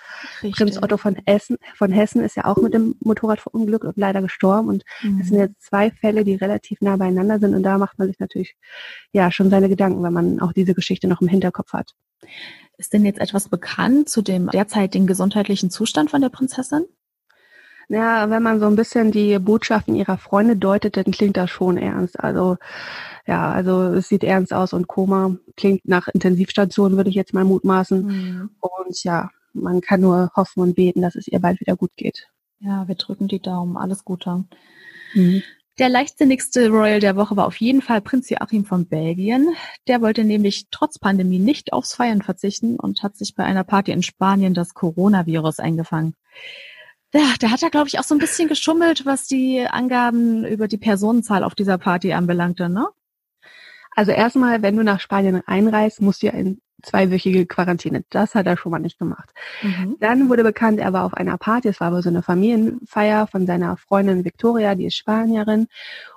Prinz 0.52 0.82
Otto 0.82 0.96
von, 0.96 1.16
Essen, 1.26 1.58
von 1.76 1.92
Hessen 1.92 2.22
ist 2.22 2.36
ja 2.36 2.44
auch 2.44 2.56
mit 2.56 2.74
dem 2.74 2.96
Motorrad 3.00 3.40
verunglückt 3.40 3.84
und 3.84 3.96
leider 3.96 4.22
gestorben. 4.22 4.68
Und 4.68 4.84
mhm. 5.02 5.18
das 5.18 5.28
sind 5.28 5.38
jetzt 5.38 5.62
zwei 5.62 5.90
Fälle, 5.90 6.24
die 6.24 6.34
relativ 6.34 6.80
nah 6.80 6.96
beieinander 6.96 7.38
sind. 7.38 7.54
Und 7.54 7.62
da 7.62 7.78
macht 7.78 7.98
man 7.98 8.08
sich 8.08 8.18
natürlich 8.18 8.56
ja 9.12 9.30
schon 9.30 9.50
seine 9.50 9.68
Gedanken, 9.68 10.02
wenn 10.02 10.12
man 10.12 10.40
auch 10.40 10.52
diese 10.52 10.74
Geschichte 10.74 11.08
noch 11.08 11.20
im 11.20 11.28
Hinterkopf 11.28 11.72
hat. 11.72 11.94
Ist 12.78 12.92
denn 12.92 13.04
jetzt 13.04 13.20
etwas 13.20 13.48
bekannt 13.48 14.08
zu 14.08 14.22
dem 14.22 14.48
derzeitigen 14.48 15.06
gesundheitlichen 15.06 15.70
Zustand 15.70 16.10
von 16.10 16.22
der 16.22 16.30
Prinzessin? 16.30 16.86
Ja, 17.90 18.30
wenn 18.30 18.44
man 18.44 18.60
so 18.60 18.66
ein 18.66 18.76
bisschen 18.76 19.10
die 19.10 19.36
Botschaften 19.40 19.96
ihrer 19.96 20.16
Freunde 20.16 20.54
deutet, 20.54 20.96
dann 20.96 21.10
klingt 21.10 21.36
das 21.36 21.50
schon 21.50 21.76
ernst. 21.76 22.20
Also 22.20 22.56
ja, 23.26 23.50
also 23.50 23.82
es 23.94 24.08
sieht 24.08 24.22
ernst 24.22 24.54
aus 24.54 24.72
und 24.72 24.86
Koma 24.86 25.36
klingt 25.56 25.88
nach 25.88 26.06
Intensivstation, 26.06 26.96
würde 26.96 27.10
ich 27.10 27.16
jetzt 27.16 27.34
mal 27.34 27.44
mutmaßen. 27.44 28.06
Mhm. 28.06 28.50
Und 28.60 29.02
ja, 29.02 29.30
man 29.54 29.80
kann 29.80 30.02
nur 30.02 30.30
hoffen 30.36 30.60
und 30.60 30.76
beten, 30.76 31.02
dass 31.02 31.16
es 31.16 31.26
ihr 31.26 31.40
bald 31.40 31.60
wieder 31.60 31.76
gut 31.76 31.90
geht. 31.96 32.28
Ja, 32.60 32.86
wir 32.86 32.94
drücken 32.94 33.26
die 33.26 33.42
Daumen. 33.42 33.76
Alles 33.76 34.04
Gute. 34.04 34.44
Mhm. 35.14 35.42
Der 35.80 35.88
leichtsinnigste 35.88 36.68
Royal 36.68 37.00
der 37.00 37.16
Woche 37.16 37.36
war 37.36 37.48
auf 37.48 37.56
jeden 37.56 37.82
Fall 37.82 38.02
Prinz 38.02 38.30
Joachim 38.30 38.64
von 38.64 38.86
Belgien. 38.86 39.48
Der 39.88 40.00
wollte 40.00 40.22
nämlich 40.22 40.68
trotz 40.70 41.00
Pandemie 41.00 41.40
nicht 41.40 41.72
aufs 41.72 41.94
Feiern 41.94 42.22
verzichten 42.22 42.76
und 42.76 43.02
hat 43.02 43.16
sich 43.16 43.34
bei 43.34 43.42
einer 43.42 43.64
Party 43.64 43.90
in 43.90 44.04
Spanien 44.04 44.54
das 44.54 44.74
Coronavirus 44.74 45.58
eingefangen 45.58 46.14
ja, 47.14 47.34
der 47.40 47.50
hat 47.50 47.62
da, 47.62 47.68
glaube 47.68 47.88
ich, 47.88 47.98
auch 47.98 48.04
so 48.04 48.14
ein 48.14 48.18
bisschen 48.18 48.48
geschummelt, 48.48 49.04
was 49.04 49.26
die 49.26 49.66
Angaben 49.68 50.44
über 50.44 50.68
die 50.68 50.78
Personenzahl 50.78 51.44
auf 51.44 51.54
dieser 51.54 51.78
Party 51.78 52.12
anbelangte, 52.12 52.68
ne? 52.68 52.88
Also 53.96 54.12
erstmal, 54.12 54.62
wenn 54.62 54.76
du 54.76 54.84
nach 54.84 55.00
Spanien 55.00 55.42
einreist, 55.46 56.00
musst 56.00 56.22
du 56.22 56.26
ja 56.26 56.32
in 56.32 56.60
zweiwöchige 56.82 57.46
Quarantäne. 57.46 58.04
Das 58.10 58.34
hat 58.34 58.46
er 58.46 58.56
schon 58.56 58.72
mal 58.72 58.78
nicht 58.78 58.98
gemacht. 58.98 59.30
Mhm. 59.62 59.96
Dann 60.00 60.28
wurde 60.28 60.42
bekannt, 60.42 60.80
er 60.80 60.92
war 60.92 61.04
auf 61.04 61.14
einer 61.14 61.38
Party, 61.38 61.68
es 61.68 61.80
war 61.80 61.88
aber 61.88 62.02
so 62.02 62.08
eine 62.08 62.22
Familienfeier 62.22 63.26
von 63.26 63.46
seiner 63.46 63.76
Freundin 63.76 64.24
Victoria, 64.24 64.74
die 64.74 64.86
ist 64.86 64.96
Spanierin. 64.96 65.66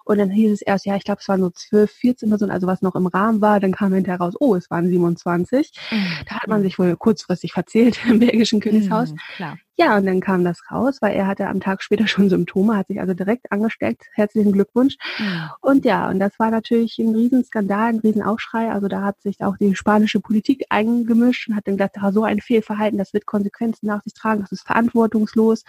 Und 0.05 0.17
dann 0.17 0.29
hieß 0.29 0.51
es 0.51 0.62
erst, 0.62 0.86
ja, 0.86 0.96
ich 0.96 1.05
glaube, 1.05 1.22
es 1.22 1.29
waren 1.29 1.39
so 1.39 1.50
12, 1.50 1.91
14 1.91 2.29
Personen, 2.29 2.51
also 2.51 2.67
was 2.67 2.82
noch 2.82 2.96
im 2.96 3.08
Rahmen 3.08 3.41
war. 3.41 3.60
Dann 3.60 3.72
kam 3.72 3.93
hinterher 3.93 4.20
raus, 4.20 4.34
oh, 4.39 4.55
es 4.55 4.70
waren 4.70 4.89
27. 4.89 5.72
Mhm. 5.91 6.05
Da 6.27 6.36
hat 6.36 6.48
man 6.48 6.62
sich 6.62 6.77
wohl 6.77 6.96
kurzfristig 6.98 7.53
verzählt 7.53 8.00
im 8.08 8.20
belgischen 8.20 8.60
Königshaus. 8.60 9.12
Mhm, 9.12 9.20
klar. 9.36 9.58
Ja, 9.75 9.98
und 9.98 10.05
dann 10.05 10.20
kam 10.20 10.43
das 10.43 10.60
raus, 10.70 10.98
weil 11.01 11.15
er 11.15 11.25
hatte 11.25 11.48
am 11.48 11.60
Tag 11.60 11.82
später 11.82 12.05
schon 12.08 12.29
Symptome, 12.29 12.75
hat 12.77 12.88
sich 12.88 13.00
also 13.00 13.13
direkt 13.13 13.51
angesteckt. 13.51 14.03
Herzlichen 14.13 14.51
Glückwunsch. 14.51 14.98
Mhm. 15.17 15.50
Und 15.62 15.86
ja, 15.86 16.10
und 16.10 16.20
das 16.20 16.38
war 16.38 16.51
natürlich 16.51 17.00
ein 17.00 17.15
Riesenskandal, 17.15 17.89
ein 17.89 18.00
Riesenaufschrei. 18.00 18.72
Also 18.72 18.88
da 18.88 19.01
hat 19.01 19.22
sich 19.22 19.41
auch 19.41 19.58
die 19.58 19.75
spanische 19.75 20.20
Politik 20.20 20.52
eingemischt 20.69 21.50
und 21.50 21.55
hat 21.55 21.67
dann 21.67 21.77
gesagt, 21.77 21.98
ah, 22.00 22.12
so 22.12 22.24
ein 22.24 22.41
Fehlverhalten, 22.41 22.98
das 22.98 23.13
wird 23.13 23.25
Konsequenzen 23.25 23.88
nach 23.88 24.03
sich 24.03 24.13
tragen, 24.13 24.41
das 24.41 24.51
ist 24.51 24.65
verantwortungslos. 24.65 25.63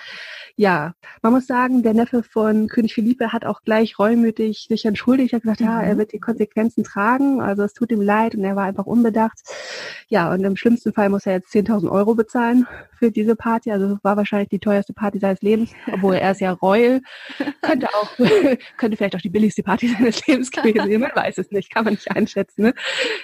Ja, 0.56 0.94
man 1.22 1.32
muss 1.32 1.46
sagen, 1.46 1.82
der 1.82 1.94
Neffe 1.94 2.22
von 2.22 2.68
König 2.68 2.94
Philippe 2.94 3.32
hat 3.32 3.44
auch 3.44 3.62
gleich 3.62 3.98
reumütig 3.98 4.66
sich 4.68 4.84
entschuldigt, 4.84 5.32
hat 5.32 5.42
gesagt, 5.42 5.60
mhm. 5.60 5.66
ja, 5.66 5.82
er 5.82 5.98
wird 5.98 6.12
die 6.12 6.20
Konsequenzen 6.20 6.84
tragen, 6.84 7.40
also 7.40 7.62
es 7.62 7.74
tut 7.74 7.90
ihm 7.92 8.00
leid 8.00 8.34
und 8.34 8.44
er 8.44 8.56
war 8.56 8.64
einfach 8.64 8.86
unbedacht. 8.86 9.40
Ja, 10.08 10.32
und 10.32 10.44
im 10.44 10.56
schlimmsten 10.56 10.92
Fall 10.92 11.08
muss 11.08 11.26
er 11.26 11.34
jetzt 11.34 11.52
10.000 11.52 11.90
Euro 11.90 12.14
bezahlen 12.14 12.66
für 12.98 13.10
diese 13.10 13.36
Party. 13.36 13.70
Also 13.70 13.98
war 14.02 14.16
wahrscheinlich 14.16 14.48
die 14.48 14.58
teuerste 14.58 14.92
Party 14.92 15.18
seines 15.18 15.42
Lebens, 15.42 15.72
obwohl 15.92 16.14
er 16.14 16.32
ist 16.32 16.40
ja 16.40 16.52
Royal. 16.52 17.00
Könnte 17.62 17.88
auch, 17.88 18.10
könnte 18.76 18.96
vielleicht 18.96 19.16
auch 19.16 19.20
die 19.20 19.30
billigste 19.30 19.62
Party 19.62 19.88
seines 19.88 20.26
Lebens 20.26 20.50
gewesen 20.50 20.90
sein. 20.90 21.00
Man 21.00 21.10
weiß 21.14 21.38
es 21.38 21.50
nicht, 21.50 21.72
kann 21.72 21.84
man 21.84 21.94
nicht 21.94 22.10
einschätzen. 22.10 22.62
Ne? 22.62 22.74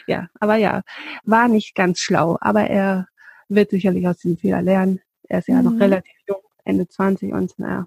Ja, 0.06 0.28
aber 0.38 0.56
ja, 0.56 0.82
war 1.24 1.48
nicht 1.50 1.74
ganz 1.74 2.00
schlau. 2.00 2.38
Aber 2.40 2.64
er 2.64 3.08
wird 3.48 3.70
sicherlich 3.70 4.06
aus 4.06 4.18
diesem 4.18 4.38
Fehler 4.38 4.62
lernen. 4.62 5.00
Er 5.28 5.40
ist 5.40 5.48
ja 5.48 5.56
mhm. 5.56 5.64
noch 5.64 5.80
relativ 5.80 6.14
jung, 6.26 6.40
Ende 6.64 6.88
20 6.88 7.32
und 7.32 7.58
naja. 7.58 7.86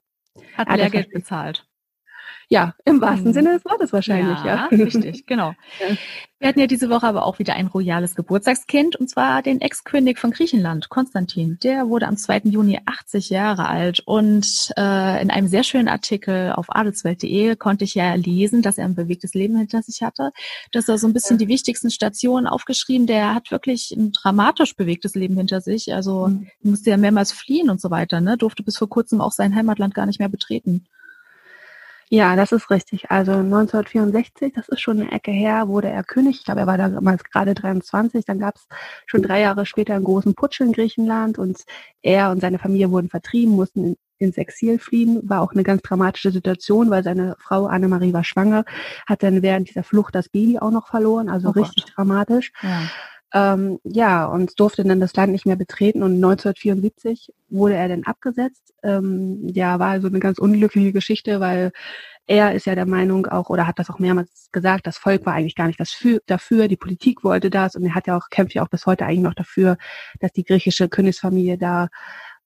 Hat 0.55 0.75
Lehrgeld 0.75 1.11
bezahlt. 1.11 1.67
Ja, 2.49 2.75
im 2.85 3.01
wahrsten 3.01 3.29
mhm. 3.29 3.33
Sinne 3.33 3.53
des 3.53 3.65
Wortes 3.65 3.93
wahrscheinlich, 3.93 4.37
ja. 4.43 4.67
ja. 4.71 4.85
Richtig, 4.85 5.25
genau. 5.25 5.53
Ja. 5.79 5.95
Wir 6.43 6.49
hatten 6.49 6.59
ja 6.59 6.67
diese 6.67 6.89
Woche 6.89 7.07
aber 7.07 7.25
auch 7.25 7.39
wieder 7.39 7.53
ein 7.53 7.67
royales 7.67 8.15
Geburtstagskind, 8.15 8.97
und 8.97 9.09
zwar 9.09 9.41
den 9.41 9.61
Ex-König 9.61 10.19
von 10.19 10.31
Griechenland, 10.31 10.89
Konstantin. 10.89 11.57
Der 11.63 11.87
wurde 11.87 12.05
am 12.05 12.17
2. 12.17 12.41
Juni 12.43 12.81
80 12.85 13.29
Jahre 13.29 13.65
alt 13.69 14.01
und 14.05 14.73
äh, 14.75 15.21
in 15.21 15.31
einem 15.31 15.47
sehr 15.47 15.63
schönen 15.63 15.87
Artikel 15.87 16.51
auf 16.51 16.65
adelswelt.de 16.67 17.55
konnte 17.55 17.85
ich 17.85 17.95
ja 17.95 18.13
lesen, 18.15 18.61
dass 18.61 18.77
er 18.77 18.83
ein 18.83 18.93
bewegtes 18.95 19.33
Leben 19.33 19.55
hinter 19.55 19.83
sich 19.83 20.01
hatte. 20.01 20.31
Dass 20.73 20.89
er 20.89 20.97
so 20.97 21.07
ein 21.07 21.13
bisschen 21.13 21.37
die 21.37 21.47
wichtigsten 21.47 21.89
Stationen 21.89 22.45
aufgeschrieben. 22.45 23.07
Der 23.07 23.33
hat 23.33 23.49
wirklich 23.49 23.91
ein 23.91 24.11
dramatisch 24.11 24.75
bewegtes 24.75 25.15
Leben 25.15 25.37
hinter 25.37 25.61
sich. 25.61 25.93
Also 25.93 26.27
mhm. 26.27 26.49
musste 26.61 26.89
ja 26.89 26.97
mehrmals 26.97 27.31
fliehen 27.31 27.69
und 27.69 27.79
so 27.79 27.89
weiter, 27.89 28.19
ne? 28.19 28.35
Durfte 28.35 28.63
bis 28.63 28.77
vor 28.77 28.89
kurzem 28.89 29.21
auch 29.21 29.31
sein 29.31 29.55
Heimatland 29.55 29.95
gar 29.95 30.05
nicht 30.05 30.19
mehr 30.19 30.27
betreten. 30.27 30.87
Ja, 32.13 32.35
das 32.35 32.51
ist 32.51 32.69
richtig. 32.69 33.09
Also 33.09 33.31
1964, 33.31 34.53
das 34.53 34.69
ist 34.69 34.81
schon 34.81 35.01
eine 35.01 35.11
Ecke 35.11 35.31
her, 35.31 35.67
wurde 35.67 35.89
er 35.89 36.03
König. 36.03 36.37
Ich 36.37 36.45
glaube, 36.45 36.59
er 36.59 36.67
war 36.67 36.77
damals 36.77 37.23
gerade 37.23 37.55
23. 37.55 38.23
Dann 38.23 38.37
gab 38.37 38.55
es 38.57 38.67
schon 39.07 39.23
drei 39.23 39.41
Jahre 39.41 39.65
später 39.65 39.95
einen 39.95 40.03
großen 40.03 40.35
Putsch 40.35 40.61
in 40.61 40.73
Griechenland 40.73 41.39
und 41.39 41.63
er 42.03 42.29
und 42.29 42.39
seine 42.39 42.59
Familie 42.59 42.91
wurden 42.91 43.09
vertrieben, 43.09 43.55
mussten 43.55 43.95
ins 44.19 44.37
Exil 44.37 44.77
fliehen. 44.77 45.27
War 45.27 45.41
auch 45.41 45.53
eine 45.53 45.63
ganz 45.63 45.81
dramatische 45.81 46.29
Situation, 46.29 46.91
weil 46.91 47.03
seine 47.03 47.35
Frau 47.39 47.65
Annemarie 47.65 48.13
war 48.13 48.23
schwanger, 48.23 48.63
hat 49.07 49.23
dann 49.23 49.41
während 49.41 49.69
dieser 49.69 49.83
Flucht 49.83 50.13
das 50.13 50.29
Baby 50.29 50.59
auch 50.59 50.69
noch 50.69 50.89
verloren. 50.89 51.29
Also 51.29 51.47
oh 51.47 51.51
richtig 51.53 51.85
Gott. 51.85 51.93
dramatisch. 51.95 52.51
Ja. 52.61 52.83
Ähm, 53.33 53.79
ja, 53.83 54.25
und 54.25 54.59
durfte 54.59 54.83
dann 54.83 54.99
das 54.99 55.15
Land 55.15 55.31
nicht 55.31 55.45
mehr 55.45 55.55
betreten. 55.55 56.03
Und 56.03 56.15
1974 56.15 57.33
wurde 57.49 57.75
er 57.75 57.87
dann 57.87 58.03
abgesetzt. 58.03 58.73
Ähm, 58.83 59.47
ja, 59.47 59.79
war 59.79 59.89
also 59.89 60.07
eine 60.07 60.19
ganz 60.19 60.37
unglückliche 60.37 60.93
Geschichte, 60.93 61.39
weil 61.39 61.71
er 62.27 62.53
ist 62.53 62.65
ja 62.65 62.75
der 62.75 62.85
Meinung 62.85 63.27
auch, 63.27 63.49
oder 63.49 63.67
hat 63.67 63.79
das 63.79 63.89
auch 63.89 63.99
mehrmals 63.99 64.49
gesagt, 64.51 64.87
das 64.87 64.97
Volk 64.97 65.25
war 65.25 65.33
eigentlich 65.33 65.55
gar 65.55 65.67
nicht 65.67 65.81
für, 65.89 66.21
dafür, 66.25 66.67
die 66.67 66.77
Politik 66.77 67.23
wollte 67.23 67.49
das 67.49 67.75
und 67.75 67.85
er 67.85 67.95
hat 67.95 68.07
ja 68.07 68.17
auch, 68.17 68.29
kämpft 68.29 68.53
ja 68.53 68.63
auch 68.63 68.69
bis 68.69 68.85
heute 68.85 69.05
eigentlich 69.05 69.19
noch 69.23 69.33
dafür, 69.33 69.77
dass 70.19 70.31
die 70.31 70.45
griechische 70.45 70.87
Königsfamilie 70.87 71.57
da 71.57 71.89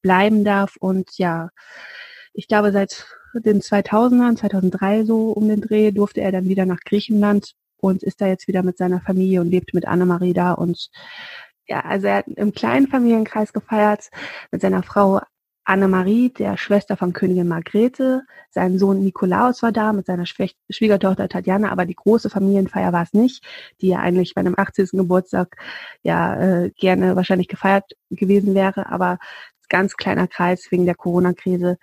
bleiben 0.02 0.44
darf. 0.44 0.78
Und 0.80 1.18
ja, 1.18 1.50
ich 2.34 2.48
glaube, 2.48 2.72
seit 2.72 3.06
den 3.34 3.62
2000ern, 3.62 4.38
2003 4.38 5.06
so 5.06 5.32
um 5.32 5.48
den 5.48 5.62
Dreh, 5.62 5.92
durfte 5.92 6.22
er 6.22 6.32
dann 6.32 6.46
wieder 6.46 6.66
nach 6.66 6.80
Griechenland 6.86 7.54
und 7.80 8.04
ist 8.04 8.22
da 8.22 8.28
jetzt 8.28 8.48
wieder 8.48 8.64
mit 8.64 8.78
seiner 8.78 9.02
Familie 9.02 9.42
und 9.42 9.50
lebt 9.50 9.74
mit 9.74 9.88
Annemarie 9.88 10.34
da 10.34 10.54
und 10.54 10.90
ja, 11.68 11.82
also 11.82 12.08
er 12.08 12.18
hat 12.18 12.28
im 12.28 12.54
kleinen 12.54 12.88
Familienkreis 12.88 13.52
gefeiert 13.52 14.10
mit 14.52 14.62
seiner 14.62 14.84
Frau 14.84 15.20
Annemarie, 15.68 16.30
der 16.30 16.56
Schwester 16.56 16.96
von 16.96 17.12
Königin 17.12 17.50
Margrethe. 17.50 18.24
Sein 18.52 18.80
Sohn 18.80 19.04
Nikolaus 19.04 19.62
war 19.64 19.74
da 19.74 19.92
mit 19.92 20.06
seiner 20.06 20.26
Schwiegertochter 20.26 21.28
Tatjana, 21.28 21.70
aber 21.72 21.86
die 21.86 21.96
große 21.96 22.30
Familienfeier 22.30 22.94
war 22.94 23.04
es 23.04 23.12
nicht, 23.12 23.44
die 23.82 23.90
ja 23.90 24.00
eigentlich 24.00 24.34
bei 24.34 24.40
einem 24.40 24.56
80. 24.58 24.92
Geburtstag 24.92 25.58
ja 26.04 26.36
äh, 26.40 26.70
gerne 26.78 27.18
wahrscheinlich 27.18 27.50
gefeiert 27.50 27.84
gewesen 28.10 28.56
wäre, 28.56 28.90
aber 28.90 29.20
ganz 29.68 29.98
kleiner 29.98 30.28
Kreis 30.28 30.72
wegen 30.72 30.86
der 30.86 30.96
Corona-Krise 30.96 31.78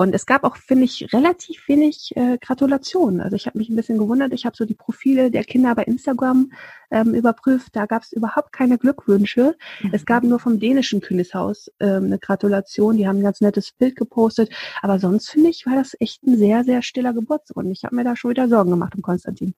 und 0.00 0.14
es 0.14 0.24
gab 0.24 0.44
auch, 0.44 0.56
finde 0.56 0.84
ich, 0.84 1.12
relativ 1.12 1.68
wenig 1.68 2.16
äh, 2.16 2.38
Gratulationen. 2.38 3.20
Also 3.20 3.36
ich 3.36 3.44
habe 3.44 3.58
mich 3.58 3.68
ein 3.68 3.76
bisschen 3.76 3.98
gewundert. 3.98 4.32
Ich 4.32 4.46
habe 4.46 4.56
so 4.56 4.64
die 4.64 4.72
Profile 4.72 5.30
der 5.30 5.44
Kinder 5.44 5.74
bei 5.74 5.82
Instagram 5.82 6.52
ähm, 6.90 7.12
überprüft. 7.12 7.76
Da 7.76 7.84
gab 7.84 8.04
es 8.04 8.12
überhaupt 8.14 8.50
keine 8.50 8.78
Glückwünsche. 8.78 9.58
Mhm. 9.82 9.90
Es 9.92 10.06
gab 10.06 10.22
nur 10.22 10.38
vom 10.38 10.58
dänischen 10.58 11.02
Königshaus 11.02 11.70
ähm, 11.80 12.04
eine 12.04 12.18
Gratulation. 12.18 12.96
Die 12.96 13.06
haben 13.06 13.18
ein 13.18 13.22
ganz 13.22 13.42
nettes 13.42 13.72
Bild 13.72 13.94
gepostet. 13.94 14.48
Aber 14.80 14.98
sonst, 14.98 15.28
finde 15.28 15.50
ich, 15.50 15.66
war 15.66 15.74
das 15.74 15.94
echt 16.00 16.22
ein 16.22 16.38
sehr, 16.38 16.64
sehr 16.64 16.80
stiller 16.80 17.12
Geburtstag. 17.12 17.58
Und 17.58 17.70
ich 17.70 17.84
habe 17.84 17.94
mir 17.94 18.04
da 18.04 18.16
schon 18.16 18.30
wieder 18.30 18.48
Sorgen 18.48 18.70
gemacht 18.70 18.94
um 18.94 19.02
Konstantin. 19.02 19.52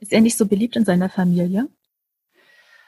Ist 0.00 0.12
er 0.12 0.20
nicht 0.20 0.36
so 0.36 0.46
beliebt 0.46 0.74
in 0.74 0.84
seiner 0.84 1.10
Familie? 1.10 1.68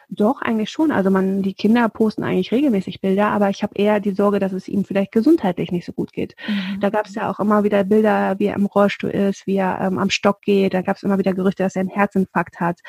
Doch, 0.08 0.40
eigentlich 0.40 0.70
schon. 0.70 0.92
Also 0.92 1.10
man, 1.10 1.42
die 1.42 1.54
Kinder 1.54 1.88
posten 1.88 2.22
eigentlich 2.22 2.52
regelmäßig 2.52 3.00
Bilder, 3.00 3.28
aber 3.28 3.50
ich 3.50 3.64
habe 3.64 3.74
eher 3.74 3.98
die 3.98 4.12
Sorge, 4.12 4.38
dass 4.38 4.52
es 4.52 4.68
ihm 4.68 4.84
vielleicht 4.84 5.10
gesundheitlich 5.10 5.72
nicht 5.72 5.84
so 5.84 5.92
gut 5.92 6.12
geht. 6.12 6.36
Mhm. 6.46 6.78
Da 6.80 6.90
gab 6.90 7.06
es 7.06 7.16
ja 7.16 7.28
auch 7.28 7.40
immer 7.40 7.64
wieder 7.64 7.82
Bilder, 7.82 8.38
wie 8.38 8.46
er 8.46 8.54
im 8.54 8.66
Rollstuhl 8.66 9.10
ist, 9.10 9.48
wie 9.48 9.56
er 9.56 9.80
ähm, 9.80 9.98
am 9.98 10.10
Stock 10.10 10.42
geht. 10.42 10.74
Da 10.74 10.82
gab 10.82 10.96
es 10.96 11.02
immer 11.02 11.18
wieder 11.18 11.34
Gerüchte, 11.34 11.64
dass 11.64 11.74
er 11.74 11.80
einen 11.80 11.90
Herzinfarkt 11.90 12.60
hat 12.60 12.80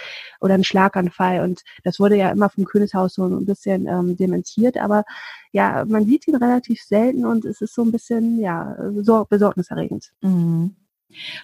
oder 0.42 0.54
einen 0.54 0.64
Schlaganfall. 0.64 1.42
Und 1.42 1.64
das 1.84 2.00
wurde 2.00 2.18
ja 2.18 2.30
immer 2.30 2.50
vom 2.50 2.66
Königshaus 2.66 3.16
so 3.16 3.26
ein 3.26 3.46
bisschen 3.46 3.88
ähm, 3.88 4.16
dementiert. 4.16 4.78
Aber 4.78 5.04
ja, 5.52 5.86
man 5.88 6.06
sieht 6.06 6.28
ihn 6.28 6.36
relativ 6.36 6.84
selten 6.84 7.26
und 7.26 7.46
es 7.46 7.62
ist 7.62 7.74
so 7.74 7.82
ein 7.82 7.92
bisschen, 7.92 8.40
ja, 8.40 8.76
so 9.02 9.26
besorgniserregend. 9.28 10.12
Mhm. 10.22 10.76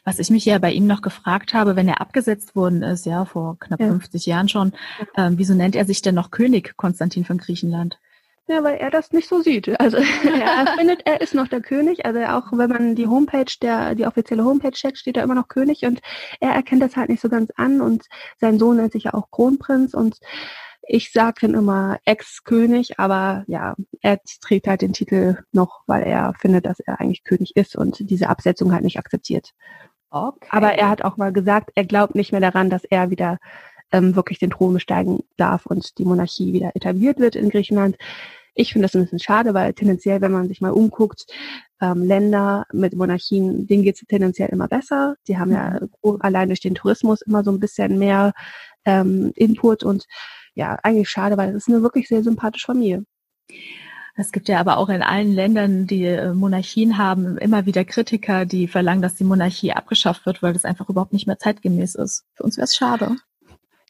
Was 0.03 0.19
ich 0.19 0.29
mich 0.29 0.45
ja 0.45 0.59
bei 0.59 0.71
ihm 0.71 0.87
noch 0.87 1.01
gefragt 1.01 1.53
habe, 1.53 1.75
wenn 1.75 1.87
er 1.87 2.01
abgesetzt 2.01 2.55
worden 2.55 2.83
ist, 2.83 3.05
ja, 3.05 3.25
vor 3.25 3.57
knapp 3.59 3.79
ja. 3.79 3.87
50 3.87 4.25
Jahren 4.25 4.49
schon, 4.49 4.73
ähm, 5.15 5.37
wieso 5.37 5.53
nennt 5.53 5.75
er 5.75 5.85
sich 5.85 6.01
denn 6.01 6.15
noch 6.15 6.31
König 6.31 6.75
Konstantin 6.77 7.25
von 7.25 7.37
Griechenland? 7.37 7.97
Ja, 8.47 8.61
weil 8.61 8.75
er 8.75 8.91
das 8.91 9.13
nicht 9.13 9.29
so 9.29 9.41
sieht. 9.41 9.79
Also 9.79 9.97
er 9.97 10.75
findet, 10.77 11.05
er 11.05 11.21
ist 11.21 11.33
noch 11.33 11.47
der 11.47 11.61
König. 11.61 12.05
Also 12.05 12.19
auch 12.25 12.51
wenn 12.51 12.69
man 12.69 12.95
die 12.95 13.07
Homepage, 13.07 13.51
der, 13.61 13.95
die 13.95 14.05
offizielle 14.05 14.43
Homepage 14.43 14.71
checkt, 14.71 14.97
steht 14.97 15.15
er 15.15 15.23
immer 15.23 15.35
noch 15.35 15.47
König 15.47 15.83
und 15.83 16.01
er 16.41 16.51
erkennt 16.51 16.81
das 16.81 16.97
halt 16.97 17.09
nicht 17.09 17.21
so 17.21 17.29
ganz 17.29 17.51
an 17.55 17.79
und 17.79 18.05
sein 18.39 18.59
Sohn 18.59 18.75
nennt 18.75 18.91
sich 18.91 19.05
ja 19.05 19.13
auch 19.13 19.31
Kronprinz 19.31 19.93
und 19.93 20.17
ich 20.87 21.11
sage 21.11 21.41
dann 21.41 21.53
immer 21.53 21.97
Ex-König, 22.05 22.99
aber 22.99 23.43
ja, 23.47 23.75
er 24.01 24.19
trägt 24.41 24.67
halt 24.67 24.81
den 24.81 24.93
Titel 24.93 25.37
noch, 25.51 25.81
weil 25.87 26.03
er 26.03 26.33
findet, 26.39 26.65
dass 26.65 26.79
er 26.79 26.99
eigentlich 26.99 27.23
König 27.23 27.55
ist 27.55 27.75
und 27.75 28.09
diese 28.09 28.29
Absetzung 28.29 28.73
halt 28.73 28.83
nicht 28.83 28.99
akzeptiert. 28.99 29.53
Okay. 30.09 30.47
Aber 30.51 30.73
er 30.73 30.89
hat 30.89 31.03
auch 31.03 31.17
mal 31.17 31.31
gesagt, 31.31 31.71
er 31.75 31.85
glaubt 31.85 32.15
nicht 32.15 32.31
mehr 32.31 32.41
daran, 32.41 32.69
dass 32.69 32.83
er 32.83 33.09
wieder 33.09 33.39
ähm, 33.91 34.15
wirklich 34.15 34.39
den 34.39 34.51
Thron 34.51 34.73
besteigen 34.73 35.23
darf 35.37 35.65
und 35.65 35.97
die 35.97 36.05
Monarchie 36.05 36.53
wieder 36.53 36.75
etabliert 36.75 37.19
wird 37.19 37.35
in 37.35 37.49
Griechenland. 37.49 37.97
Ich 38.53 38.73
finde 38.73 38.85
das 38.85 38.95
ein 38.95 39.03
bisschen 39.03 39.19
schade, 39.19 39.53
weil 39.53 39.73
tendenziell, 39.73 40.21
wenn 40.21 40.31
man 40.31 40.47
sich 40.47 40.61
mal 40.61 40.71
umguckt, 40.71 41.25
ähm, 41.81 42.03
Länder 42.03 42.65
mit 42.71 42.93
Monarchien, 42.93 43.65
denen 43.65 43.83
geht 43.83 43.95
es 43.95 44.07
tendenziell 44.07 44.49
immer 44.49 44.67
besser. 44.67 45.15
Die 45.27 45.37
haben 45.37 45.51
ja 45.51 45.79
mhm. 46.03 46.17
allein 46.19 46.49
durch 46.49 46.59
den 46.59 46.75
Tourismus 46.75 47.21
immer 47.21 47.43
so 47.43 47.51
ein 47.51 47.59
bisschen 47.59 47.97
mehr 47.97 48.33
ähm, 48.85 49.31
Input 49.35 49.83
und 49.83 50.05
ja, 50.55 50.77
eigentlich 50.83 51.09
schade, 51.09 51.37
weil 51.37 51.49
es 51.49 51.67
ist 51.67 51.69
eine 51.69 51.81
wirklich 51.81 52.07
sehr 52.07 52.23
sympathische 52.23 52.67
Familie. 52.67 53.05
Es 54.15 54.31
gibt 54.31 54.47
ja 54.47 54.59
aber 54.59 54.77
auch 54.77 54.89
in 54.89 55.01
allen 55.01 55.33
Ländern, 55.33 55.87
die 55.87 56.05
äh, 56.05 56.33
Monarchien 56.33 56.99
haben, 56.99 57.37
immer 57.37 57.65
wieder 57.65 57.83
Kritiker, 57.83 58.45
die 58.45 58.67
verlangen, 58.67 59.01
dass 59.01 59.15
die 59.15 59.23
Monarchie 59.23 59.73
abgeschafft 59.73 60.25
wird, 60.27 60.43
weil 60.43 60.53
das 60.53 60.65
einfach 60.65 60.87
überhaupt 60.87 61.13
nicht 61.13 61.25
mehr 61.25 61.39
zeitgemäß 61.39 61.95
ist. 61.95 62.23
Für 62.35 62.43
uns 62.43 62.57
wäre 62.57 62.65
es 62.65 62.75
schade. 62.75 63.15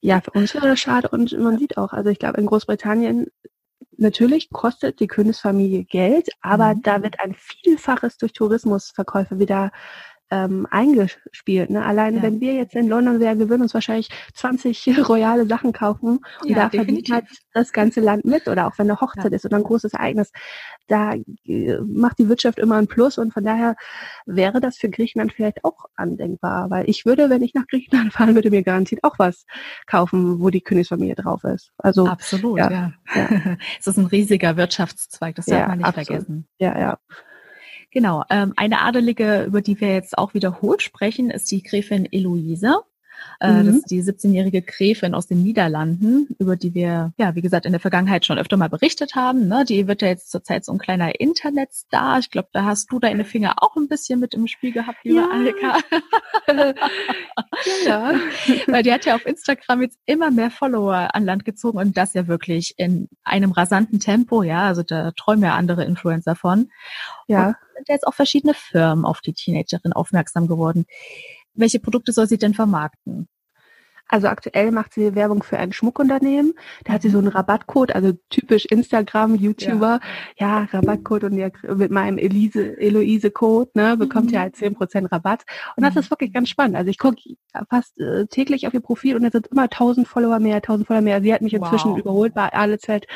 Ja, 0.01 0.21
für 0.21 0.31
uns 0.31 0.53
wäre 0.53 0.67
das 0.67 0.79
schade 0.79 1.09
und 1.09 1.37
man 1.37 1.57
sieht 1.57 1.77
auch, 1.77 1.91
also 1.91 2.09
ich 2.09 2.19
glaube, 2.19 2.39
in 2.39 2.45
Großbritannien 2.45 3.27
natürlich 3.97 4.49
kostet 4.49 4.99
die 4.99 5.07
Königsfamilie 5.07 5.83
Geld, 5.83 6.29
aber 6.41 6.75
mhm. 6.75 6.81
da 6.83 7.03
wird 7.03 7.19
ein 7.19 7.35
Vielfaches 7.35 8.17
durch 8.17 8.33
Tourismusverkäufe 8.33 9.39
wieder 9.39 9.71
ähm, 10.33 10.67
eingespielt. 10.71 11.69
Ne? 11.69 11.85
Allein 11.85 12.15
ja. 12.15 12.23
wenn 12.23 12.41
wir 12.41 12.53
jetzt 12.53 12.75
in 12.75 12.89
London 12.89 13.19
wären, 13.19 13.37
wir 13.37 13.49
würden 13.49 13.61
uns 13.61 13.75
wahrscheinlich 13.75 14.09
20 14.33 14.97
royale 15.07 15.45
Sachen 15.45 15.73
kaufen 15.73 16.21
und 16.41 16.49
ja, 16.49 16.55
da 16.55 16.69
verdient 16.69 17.11
halt 17.11 17.25
das 17.53 17.71
ganze 17.71 18.01
Land 18.01 18.25
mit 18.25 18.47
oder 18.47 18.65
auch 18.65 18.77
wenn 18.77 18.89
eine 18.89 18.99
Hochzeit 18.99 19.31
ja. 19.31 19.35
ist 19.35 19.45
oder 19.45 19.57
ein 19.57 19.63
großes 19.63 19.93
Ereignis, 19.93 20.31
da 20.87 21.13
äh, 21.45 21.77
macht 21.85 22.17
die 22.17 22.29
Wirtschaft 22.29 22.57
immer 22.57 22.77
ein 22.77 22.87
Plus 22.87 23.19
und 23.19 23.31
von 23.31 23.43
daher 23.43 23.75
wäre 24.25 24.59
das 24.59 24.77
für 24.77 24.89
Griechenland 24.89 25.33
vielleicht 25.33 25.63
auch 25.63 25.85
andenkbar, 25.95 26.71
weil 26.71 26.89
ich 26.89 27.05
würde, 27.05 27.29
wenn 27.29 27.43
ich 27.43 27.53
nach 27.53 27.67
Griechenland 27.67 28.11
fahren 28.13 28.33
würde, 28.33 28.49
mir 28.49 28.63
garantiert 28.63 29.03
auch 29.03 29.19
was 29.19 29.45
kaufen, 29.85 30.39
wo 30.39 30.49
die 30.49 30.61
Königsfamilie 30.61 31.15
drauf 31.15 31.43
ist. 31.43 31.71
Also 31.77 32.07
absolut, 32.07 32.57
ja. 32.57 32.71
ja. 32.71 32.93
ja. 33.13 33.29
es 33.79 33.85
ist 33.85 33.97
ein 33.97 34.07
riesiger 34.07 34.57
Wirtschaftszweig, 34.57 35.35
das 35.35 35.45
darf 35.45 35.67
man 35.67 35.77
nicht 35.77 35.87
absolut. 35.87 36.07
vergessen. 36.07 36.47
Ja, 36.57 36.79
ja. 36.79 36.97
Genau. 37.93 38.23
Ähm, 38.31 38.53
eine 38.55 38.81
Adelige, 38.81 39.43
über 39.43 39.61
die 39.61 39.79
wir 39.79 39.93
jetzt 39.93 40.17
auch 40.17 40.33
wiederholt 40.33 40.81
sprechen, 40.81 41.29
ist 41.29 41.51
die 41.51 41.61
Gräfin 41.61 42.07
Eloise. 42.11 42.81
Äh, 43.39 43.51
mhm. 43.51 43.65
Das 43.65 43.75
ist 43.75 43.91
die 43.91 44.01
17-jährige 44.01 44.61
Gräfin 44.61 45.13
aus 45.13 45.27
den 45.27 45.43
Niederlanden, 45.43 46.27
über 46.39 46.55
die 46.55 46.73
wir, 46.73 47.13
ja, 47.17 47.35
wie 47.35 47.41
gesagt, 47.41 47.65
in 47.65 47.73
der 47.73 47.81
Vergangenheit 47.81 48.25
schon 48.25 48.37
öfter 48.37 48.57
mal 48.57 48.69
berichtet 48.69 49.15
haben. 49.15 49.47
Ne? 49.47 49.65
Die 49.67 49.87
wird 49.87 50.01
ja 50.01 50.07
jetzt 50.07 50.31
zurzeit 50.31 50.63
so 50.65 50.71
ein 50.71 50.77
kleiner 50.77 51.19
Internetstar. 51.19 52.19
Ich 52.19 52.31
glaube, 52.31 52.49
da 52.53 52.65
hast 52.65 52.91
du 52.91 52.99
deine 52.99 53.25
Finger 53.25 53.55
auch 53.57 53.75
ein 53.75 53.87
bisschen 53.87 54.19
mit 54.19 54.33
im 54.33 54.47
Spiel 54.47 54.71
gehabt, 54.71 54.99
liebe 55.03 55.17
ja. 55.17 55.29
Annika. 55.29 55.77
ja. 57.85 58.13
Weil 58.67 58.83
die 58.83 58.91
hat 58.93 59.05
ja 59.05 59.15
auf 59.15 59.25
Instagram 59.25 59.81
jetzt 59.81 59.99
immer 60.05 60.31
mehr 60.31 60.51
Follower 60.51 61.13
an 61.13 61.25
Land 61.25 61.45
gezogen 61.45 61.77
und 61.77 61.97
das 61.97 62.13
ja 62.13 62.27
wirklich 62.27 62.75
in 62.77 63.09
einem 63.23 63.51
rasanten 63.51 63.99
Tempo. 63.99 64.43
Ja, 64.43 64.67
also 64.67 64.83
da 64.83 65.11
träumen 65.11 65.43
ja 65.43 65.55
andere 65.55 65.83
Influencer 65.83 66.35
von. 66.35 66.69
Ja. 67.27 67.47
Und 67.47 67.55
sind 67.75 67.89
jetzt 67.89 68.07
auch 68.07 68.13
verschiedene 68.13 68.53
Firmen 68.53 69.05
auf 69.05 69.21
die 69.21 69.33
Teenagerin 69.33 69.93
aufmerksam 69.93 70.47
geworden 70.47 70.85
welche 71.55 71.79
Produkte 71.79 72.11
soll 72.11 72.27
sie 72.27 72.37
denn 72.37 72.53
vermarkten? 72.53 73.27
Also 74.13 74.27
aktuell 74.27 74.69
macht 74.69 74.93
sie 74.93 75.15
Werbung 75.15 75.41
für 75.41 75.57
ein 75.57 75.73
Schmuckunternehmen. 75.73 76.53
Da 76.83 76.93
hat 76.93 77.01
sie 77.01 77.09
so 77.09 77.17
einen 77.17 77.29
Rabattcode, 77.29 77.95
also 77.95 78.13
typisch 78.29 78.65
Instagram, 78.65 79.33
YouTuber. 79.33 79.99
Ja, 80.37 80.59
ja 80.59 80.67
Rabattcode 80.71 81.23
und 81.23 81.33
ja, 81.33 81.49
mit 81.75 81.89
meinem 81.89 82.19
Elise, 82.19 82.77
Eloise-Code, 82.77 83.71
ne, 83.73 83.97
bekommt 83.97 84.27
mhm. 84.27 84.33
ihr 84.33 84.39
halt 84.41 84.55
zehn 84.55 84.75
Prozent 84.75 85.11
Rabatt. 85.11 85.45
Und 85.75 85.83
das 85.83 85.95
ist 85.95 86.11
wirklich 86.11 86.31
ganz 86.31 86.49
spannend. 86.49 86.75
Also 86.75 86.91
ich 86.91 86.99
gucke 86.99 87.17
fast 87.71 87.99
äh, 87.99 88.27
täglich 88.27 88.67
auf 88.67 88.75
ihr 88.75 88.81
Profil 88.81 89.15
und 89.15 89.25
es 89.25 89.31
sind 89.31 89.47
immer 89.47 89.67
tausend 89.67 90.07
Follower 90.07 90.37
mehr, 90.37 90.61
tausend 90.61 90.85
Follower 90.85 91.01
mehr. 91.01 91.19
Sie 91.23 91.33
hat 91.33 91.41
mich 91.41 91.55
inzwischen 91.55 91.93
wow. 91.93 91.99
überholt 91.99 92.35
bei 92.35 92.53
Ahlezeit. 92.53 93.07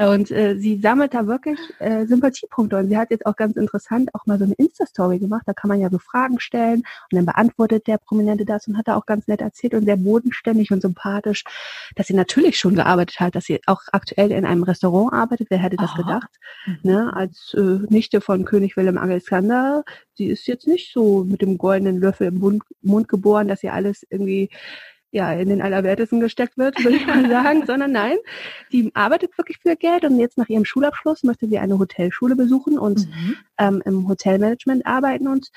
Oh. 0.00 0.10
Und 0.10 0.32
äh, 0.32 0.56
sie 0.58 0.80
sammelt 0.80 1.14
da 1.14 1.28
wirklich 1.28 1.60
äh, 1.78 2.04
Sympathiepunkte. 2.04 2.78
Und 2.78 2.88
sie 2.88 2.98
hat 2.98 3.12
jetzt 3.12 3.26
auch 3.26 3.36
ganz 3.36 3.54
interessant 3.54 4.12
auch 4.12 4.26
mal 4.26 4.38
so 4.38 4.44
eine 4.44 4.54
Insta-Story 4.54 5.20
gemacht. 5.20 5.42
Da 5.46 5.52
kann 5.52 5.68
man 5.68 5.78
ja 5.78 5.88
so 5.88 6.00
Fragen 6.00 6.40
stellen 6.40 6.82
und 7.12 7.12
dann 7.12 7.26
beantwortet 7.26 7.86
der 7.86 7.98
Prominente 7.98 8.44
das 8.44 8.66
und 8.66 8.76
hat 8.76 8.88
da 8.88 8.96
auch 8.96 9.06
ganz 9.06 9.28
nett 9.28 9.40
erzählt 9.40 9.74
und 9.74 9.84
sehr 9.84 9.96
bodenständig 10.16 10.70
und 10.70 10.80
sympathisch, 10.80 11.44
dass 11.94 12.06
sie 12.06 12.14
natürlich 12.14 12.58
schon 12.58 12.74
gearbeitet 12.74 13.20
hat, 13.20 13.34
dass 13.34 13.44
sie 13.44 13.60
auch 13.66 13.82
aktuell 13.92 14.32
in 14.32 14.44
einem 14.44 14.62
Restaurant 14.62 15.12
arbeitet. 15.12 15.48
Wer 15.50 15.58
hätte 15.58 15.76
das 15.76 15.90
Aha. 15.90 16.02
gedacht? 16.02 16.30
Mhm. 16.66 16.78
Ne, 16.82 17.12
als 17.14 17.54
äh, 17.54 17.78
Nichte 17.88 18.20
von 18.20 18.44
König 18.44 18.76
Willem 18.76 18.98
Alexander. 18.98 19.84
Sie 20.14 20.26
ist 20.26 20.46
jetzt 20.46 20.66
nicht 20.66 20.92
so 20.92 21.24
mit 21.24 21.42
dem 21.42 21.58
goldenen 21.58 22.00
Löffel 22.00 22.28
im 22.28 22.38
Mund, 22.38 22.62
Mund 22.82 23.08
geboren, 23.08 23.48
dass 23.48 23.60
sie 23.60 23.70
alles 23.70 24.06
irgendwie 24.08 24.50
ja, 25.12 25.32
in 25.32 25.48
den 25.48 25.62
Allerwertesten 25.62 26.20
gesteckt 26.20 26.58
wird, 26.58 26.82
würde 26.84 26.96
ich 26.96 27.06
mal 27.06 27.26
sagen, 27.30 27.64
sondern 27.64 27.92
nein, 27.92 28.18
die 28.72 28.90
arbeitet 28.94 29.36
wirklich 29.38 29.58
für 29.58 29.76
Geld 29.76 30.04
und 30.04 30.18
jetzt 30.18 30.36
nach 30.36 30.48
ihrem 30.48 30.64
Schulabschluss 30.64 31.22
möchte 31.22 31.48
sie 31.48 31.58
eine 31.58 31.78
Hotelschule 31.78 32.36
besuchen 32.36 32.78
und 32.78 33.08
mhm. 33.08 33.36
ähm, 33.58 33.82
im 33.84 34.08
Hotelmanagement 34.08 34.84
arbeiten 34.84 35.28
und 35.28 35.50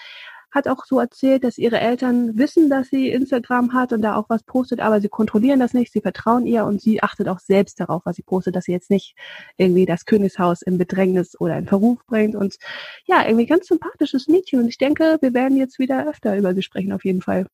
hat 0.51 0.67
auch 0.67 0.85
so 0.85 0.99
erzählt, 0.99 1.43
dass 1.43 1.57
ihre 1.57 1.79
Eltern 1.79 2.37
wissen, 2.37 2.69
dass 2.69 2.89
sie 2.89 3.09
Instagram 3.09 3.73
hat 3.73 3.93
und 3.93 4.01
da 4.01 4.15
auch 4.15 4.29
was 4.29 4.43
postet, 4.43 4.79
aber 4.79 5.01
sie 5.01 5.09
kontrollieren 5.09 5.59
das 5.59 5.73
nicht, 5.73 5.91
sie 5.91 6.01
vertrauen 6.01 6.45
ihr 6.45 6.65
und 6.65 6.81
sie 6.81 7.03
achtet 7.03 7.27
auch 7.27 7.39
selbst 7.39 7.79
darauf, 7.79 8.01
was 8.05 8.15
sie 8.15 8.23
postet, 8.23 8.55
dass 8.55 8.65
sie 8.65 8.71
jetzt 8.71 8.89
nicht 8.89 9.15
irgendwie 9.57 9.85
das 9.85 10.05
Königshaus 10.05 10.61
in 10.61 10.77
Bedrängnis 10.77 11.39
oder 11.39 11.57
in 11.57 11.67
Verruf 11.67 12.05
bringt 12.05 12.35
und 12.35 12.57
ja, 13.05 13.25
irgendwie 13.25 13.45
ganz 13.45 13.67
sympathisches 13.67 14.27
Mädchen 14.27 14.59
und 14.59 14.67
ich 14.67 14.77
denke, 14.77 15.17
wir 15.21 15.33
werden 15.33 15.57
jetzt 15.57 15.79
wieder 15.79 16.07
öfter 16.07 16.37
über 16.37 16.53
sie 16.53 16.63
sprechen 16.63 16.93
auf 16.93 17.05
jeden 17.05 17.21
Fall. 17.21 17.45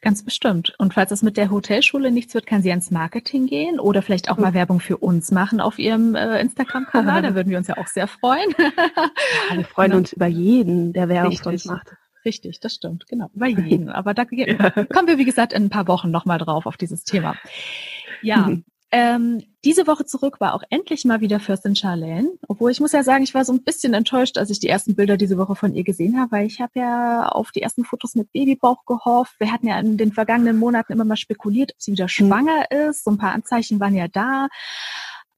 Ganz 0.00 0.24
bestimmt. 0.24 0.74
Und 0.78 0.94
falls 0.94 1.10
es 1.10 1.22
mit 1.22 1.36
der 1.36 1.50
Hotelschule 1.50 2.10
nichts 2.10 2.34
wird, 2.34 2.46
kann 2.46 2.62
sie 2.62 2.70
ans 2.70 2.90
Marketing 2.90 3.46
gehen 3.46 3.80
oder 3.80 4.02
vielleicht 4.02 4.30
auch 4.30 4.36
mal 4.36 4.54
Werbung 4.54 4.80
für 4.80 4.98
uns 4.98 5.30
machen 5.30 5.60
auf 5.60 5.78
ihrem 5.78 6.14
äh, 6.14 6.40
Instagram-Kanal. 6.40 7.22
Da 7.30 7.34
würden 7.34 7.50
wir 7.50 7.58
uns 7.58 7.68
ja 7.68 7.76
auch 7.76 7.86
sehr 7.86 8.06
freuen. 8.06 8.54
ja, 8.58 9.56
wir 9.56 9.64
freuen 9.64 9.92
uns 9.92 10.12
über 10.12 10.26
jeden, 10.26 10.92
der 10.92 11.08
Werbung 11.08 11.36
für 11.36 11.50
uns 11.50 11.64
macht. 11.64 11.94
Richtig, 12.24 12.60
das 12.60 12.74
stimmt, 12.74 13.06
genau. 13.06 13.30
Bei 13.34 13.48
jedem. 13.48 13.88
Aber 13.88 14.14
da 14.14 14.24
ja. 14.30 14.70
kommen 14.70 15.08
wir, 15.08 15.18
wie 15.18 15.24
gesagt, 15.24 15.52
in 15.52 15.64
ein 15.64 15.70
paar 15.70 15.88
Wochen 15.88 16.10
nochmal 16.10 16.38
drauf 16.38 16.66
auf 16.66 16.76
dieses 16.76 17.04
Thema. 17.04 17.36
Ja. 18.22 18.48
Mhm. 18.48 18.64
Ähm, 18.92 19.44
diese 19.64 19.86
Woche 19.86 20.04
zurück 20.04 20.40
war 20.40 20.52
auch 20.52 20.64
endlich 20.68 21.04
mal 21.04 21.20
wieder 21.20 21.38
Fürstin 21.38 21.76
Charlene. 21.76 22.32
Obwohl 22.48 22.72
ich 22.72 22.80
muss 22.80 22.90
ja 22.90 23.04
sagen, 23.04 23.22
ich 23.22 23.34
war 23.34 23.44
so 23.44 23.52
ein 23.52 23.62
bisschen 23.62 23.94
enttäuscht, 23.94 24.36
als 24.36 24.50
ich 24.50 24.58
die 24.58 24.68
ersten 24.68 24.96
Bilder 24.96 25.16
diese 25.16 25.38
Woche 25.38 25.54
von 25.54 25.74
ihr 25.74 25.84
gesehen 25.84 26.18
habe, 26.18 26.32
weil 26.32 26.46
ich 26.46 26.60
habe 26.60 26.72
ja 26.74 27.28
auf 27.28 27.52
die 27.52 27.62
ersten 27.62 27.84
Fotos 27.84 28.16
mit 28.16 28.32
Babybauch 28.32 28.84
gehofft. 28.86 29.34
Wir 29.38 29.52
hatten 29.52 29.68
ja 29.68 29.78
in 29.78 29.96
den 29.96 30.12
vergangenen 30.12 30.58
Monaten 30.58 30.92
immer 30.92 31.04
mal 31.04 31.16
spekuliert, 31.16 31.72
ob 31.72 31.80
sie 31.80 31.92
wieder 31.92 32.06
mhm. 32.06 32.08
schwanger 32.08 32.70
ist. 32.70 33.04
So 33.04 33.12
ein 33.12 33.18
paar 33.18 33.32
Anzeichen 33.32 33.78
waren 33.78 33.94
ja 33.94 34.08
da. 34.08 34.48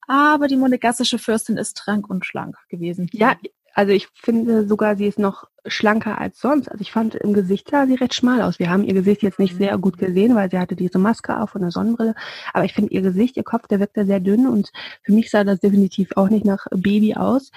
Aber 0.07 0.49
die 0.49 0.57
monegassische 0.57 1.19
Fürstin 1.19 1.59
ist 1.59 1.77
trank 1.77 2.09
und 2.09 2.25
schlank 2.25 2.57
gewesen. 2.69 3.09
Ja, 3.13 3.37
also 3.75 3.93
ich 3.93 4.09
finde 4.15 4.67
sogar, 4.67 4.97
sie 4.97 5.07
ist 5.07 5.19
noch 5.19 5.45
schlanker 5.67 6.19
als 6.19 6.41
sonst. 6.41 6.69
Also 6.69 6.83
ich 6.83 6.93
fand 6.93 7.15
im 7.15 7.33
Gesicht 7.33 7.71
sah 7.71 7.87
sie 7.87 7.95
recht 7.95 8.15
schmal 8.15 8.43
aus. 8.43 8.59
Wir 8.59 8.71
haben 8.71 8.85
ihr 8.85 8.95
Gesicht 8.95 9.23
jetzt 9.23 9.39
nicht 9.39 9.57
sehr 9.57 9.79
gut 9.79 9.99
gesehen, 9.99 10.35
weil 10.35 10.51
sie 10.51 10.59
hatte 10.59 10.77
diese 10.77 10.99
Maske 10.99 11.39
auf 11.41 11.55
und 11.55 11.63
eine 11.63 11.71
Sonnenbrille. 11.71 12.15
Aber 12.53 12.65
ich 12.65 12.75
finde 12.75 12.93
ihr 12.93 13.03
Gesicht, 13.03 13.37
ihr 13.37 13.45
Kopf, 13.45 13.69
der 13.69 13.81
wirkte 13.81 14.05
sehr 14.05 14.21
dünn 14.21 14.47
und 14.47 14.73
für 15.03 15.13
mich 15.13 15.31
sah 15.31 15.45
das 15.45 15.61
definitiv 15.61 16.11
auch 16.17 16.29
nicht 16.29 16.45
nach 16.45 16.67
Baby 16.71 17.15
aus. 17.15 17.51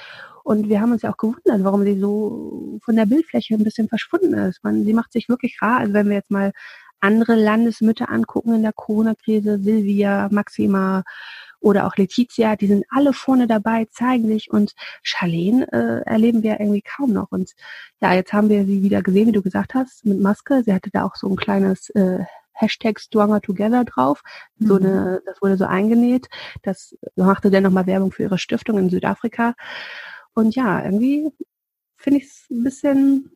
Und 0.43 0.69
wir 0.69 0.80
haben 0.80 0.91
uns 0.91 1.01
ja 1.01 1.12
auch 1.12 1.17
gewundert, 1.17 1.63
warum 1.63 1.84
sie 1.84 1.99
so 1.99 2.80
von 2.84 2.95
der 2.95 3.08
Bildfläche 3.08 3.56
ein 3.56 3.63
bisschen 3.63 3.89
verschwunden 3.89 4.36
ist. 4.36 4.63
Man, 4.63 4.86
sie 4.86 4.93
macht 4.93 5.12
sich 5.12 5.28
wirklich 5.28 5.58
rar. 5.62 5.80
Also 5.80 5.93
wenn 5.93 6.08
wir 6.08 6.15
jetzt 6.15 6.30
mal 6.30 6.51
andere 6.99 7.36
Landesmütter 7.36 8.10
angucken 8.10 8.54
in 8.54 8.62
der 8.62 8.73
Corona-Krise, 8.73 9.60
Silvia, 9.60 10.28
Maxima, 10.32 11.04
oder 11.65 11.88
auch 11.88 11.97
Letizia, 11.97 12.56
die 12.56 12.67
sind 12.67 12.86
alle 12.89 13.12
vorne 13.12 13.47
dabei, 13.47 13.88
zeigen 13.89 14.28
sich 14.28 14.51
und 14.51 14.75
Charlene 15.01 15.67
äh, 15.73 16.08
erleben 16.08 16.43
wir 16.43 16.60
irgendwie 16.60 16.84
kaum 16.84 17.12
noch. 17.12 17.32
Und 17.32 17.54
ja, 18.01 18.13
jetzt 18.13 18.34
haben 18.34 18.49
wir 18.49 18.65
sie 18.65 18.84
wieder 18.84 19.01
gesehen, 19.01 19.30
wie 19.30 19.32
du 19.32 19.41
gesagt 19.41 19.73
hast, 19.73 20.06
mit 20.06 20.21
Maske. 20.21 20.62
Sie 20.63 20.71
hatte 20.71 20.91
da 20.91 21.04
auch 21.06 21.15
so 21.15 21.28
ein 21.28 21.36
kleines 21.36 21.89
äh, 21.89 22.19
Hashtag 22.54 22.99
Stronger 22.99 23.41
Together 23.41 23.84
drauf. 23.84 24.21
So 24.60 24.75
mhm. 24.75 24.86
eine, 24.86 25.21
das 25.25 25.41
wurde 25.41 25.58
so 25.58 25.65
eingenäht. 25.65 26.28
Das 26.62 26.95
machte 27.15 27.49
dann 27.49 27.63
nochmal 27.63 27.88
Werbung 27.88 28.12
für 28.12 28.23
ihre 28.23 28.38
Stiftung 28.38 28.78
in 28.78 28.91
Südafrika. 28.91 29.56
Und 30.36 30.56
ja, 30.56 30.84
irgendwie 30.86 31.32
finde 31.97 32.19
ich 32.19 32.25
es 32.25 32.45
ein 32.51 32.63
bisschen 32.63 33.32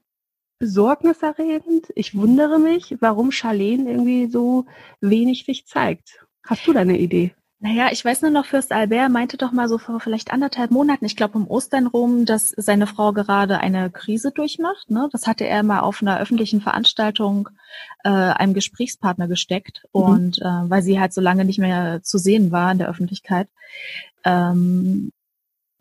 besorgniserregend. 0.59 1.87
Ich 1.95 2.15
wundere 2.15 2.59
mich, 2.59 2.95
warum 2.99 3.31
Charlene 3.31 3.89
irgendwie 3.89 4.29
so 4.29 4.67
wenig 5.01 5.45
sich 5.45 5.65
zeigt. 5.65 6.23
Hast 6.45 6.67
du 6.67 6.73
da 6.73 6.81
eine 6.81 6.99
Idee? 6.99 7.33
Naja, 7.61 7.89
ich 7.91 8.05
weiß 8.05 8.21
nur 8.21 8.31
noch, 8.31 8.45
Fürst 8.45 8.71
Albert 8.71 9.11
meinte 9.11 9.35
doch 9.35 9.51
mal 9.51 9.67
so 9.67 9.77
vor 9.77 9.99
vielleicht 9.99 10.31
anderthalb 10.31 10.71
Monaten, 10.71 11.03
ich 11.03 11.17
glaube 11.17 11.37
um 11.37 11.45
Ostern 11.45 11.87
rum, 11.87 12.23
dass 12.25 12.53
seine 12.55 12.87
Frau 12.87 13.11
gerade 13.11 13.59
eine 13.59 13.89
Krise 13.89 14.31
durchmacht. 14.31 14.89
Ne? 14.89 15.09
Das 15.11 15.27
hatte 15.27 15.45
er 15.45 15.61
mal 15.63 15.81
auf 15.81 16.01
einer 16.01 16.21
öffentlichen 16.21 16.61
Veranstaltung 16.61 17.49
äh, 18.05 18.09
einem 18.09 18.53
Gesprächspartner 18.53 19.27
gesteckt. 19.27 19.83
Mhm. 19.93 20.01
Und 20.01 20.39
äh, 20.39 20.45
weil 20.45 20.81
sie 20.81 21.01
halt 21.01 21.11
so 21.11 21.19
lange 21.19 21.43
nicht 21.43 21.59
mehr 21.59 22.01
zu 22.01 22.17
sehen 22.17 22.51
war 22.51 22.71
in 22.71 22.77
der 22.77 22.87
Öffentlichkeit, 22.87 23.49
ähm, 24.23 25.11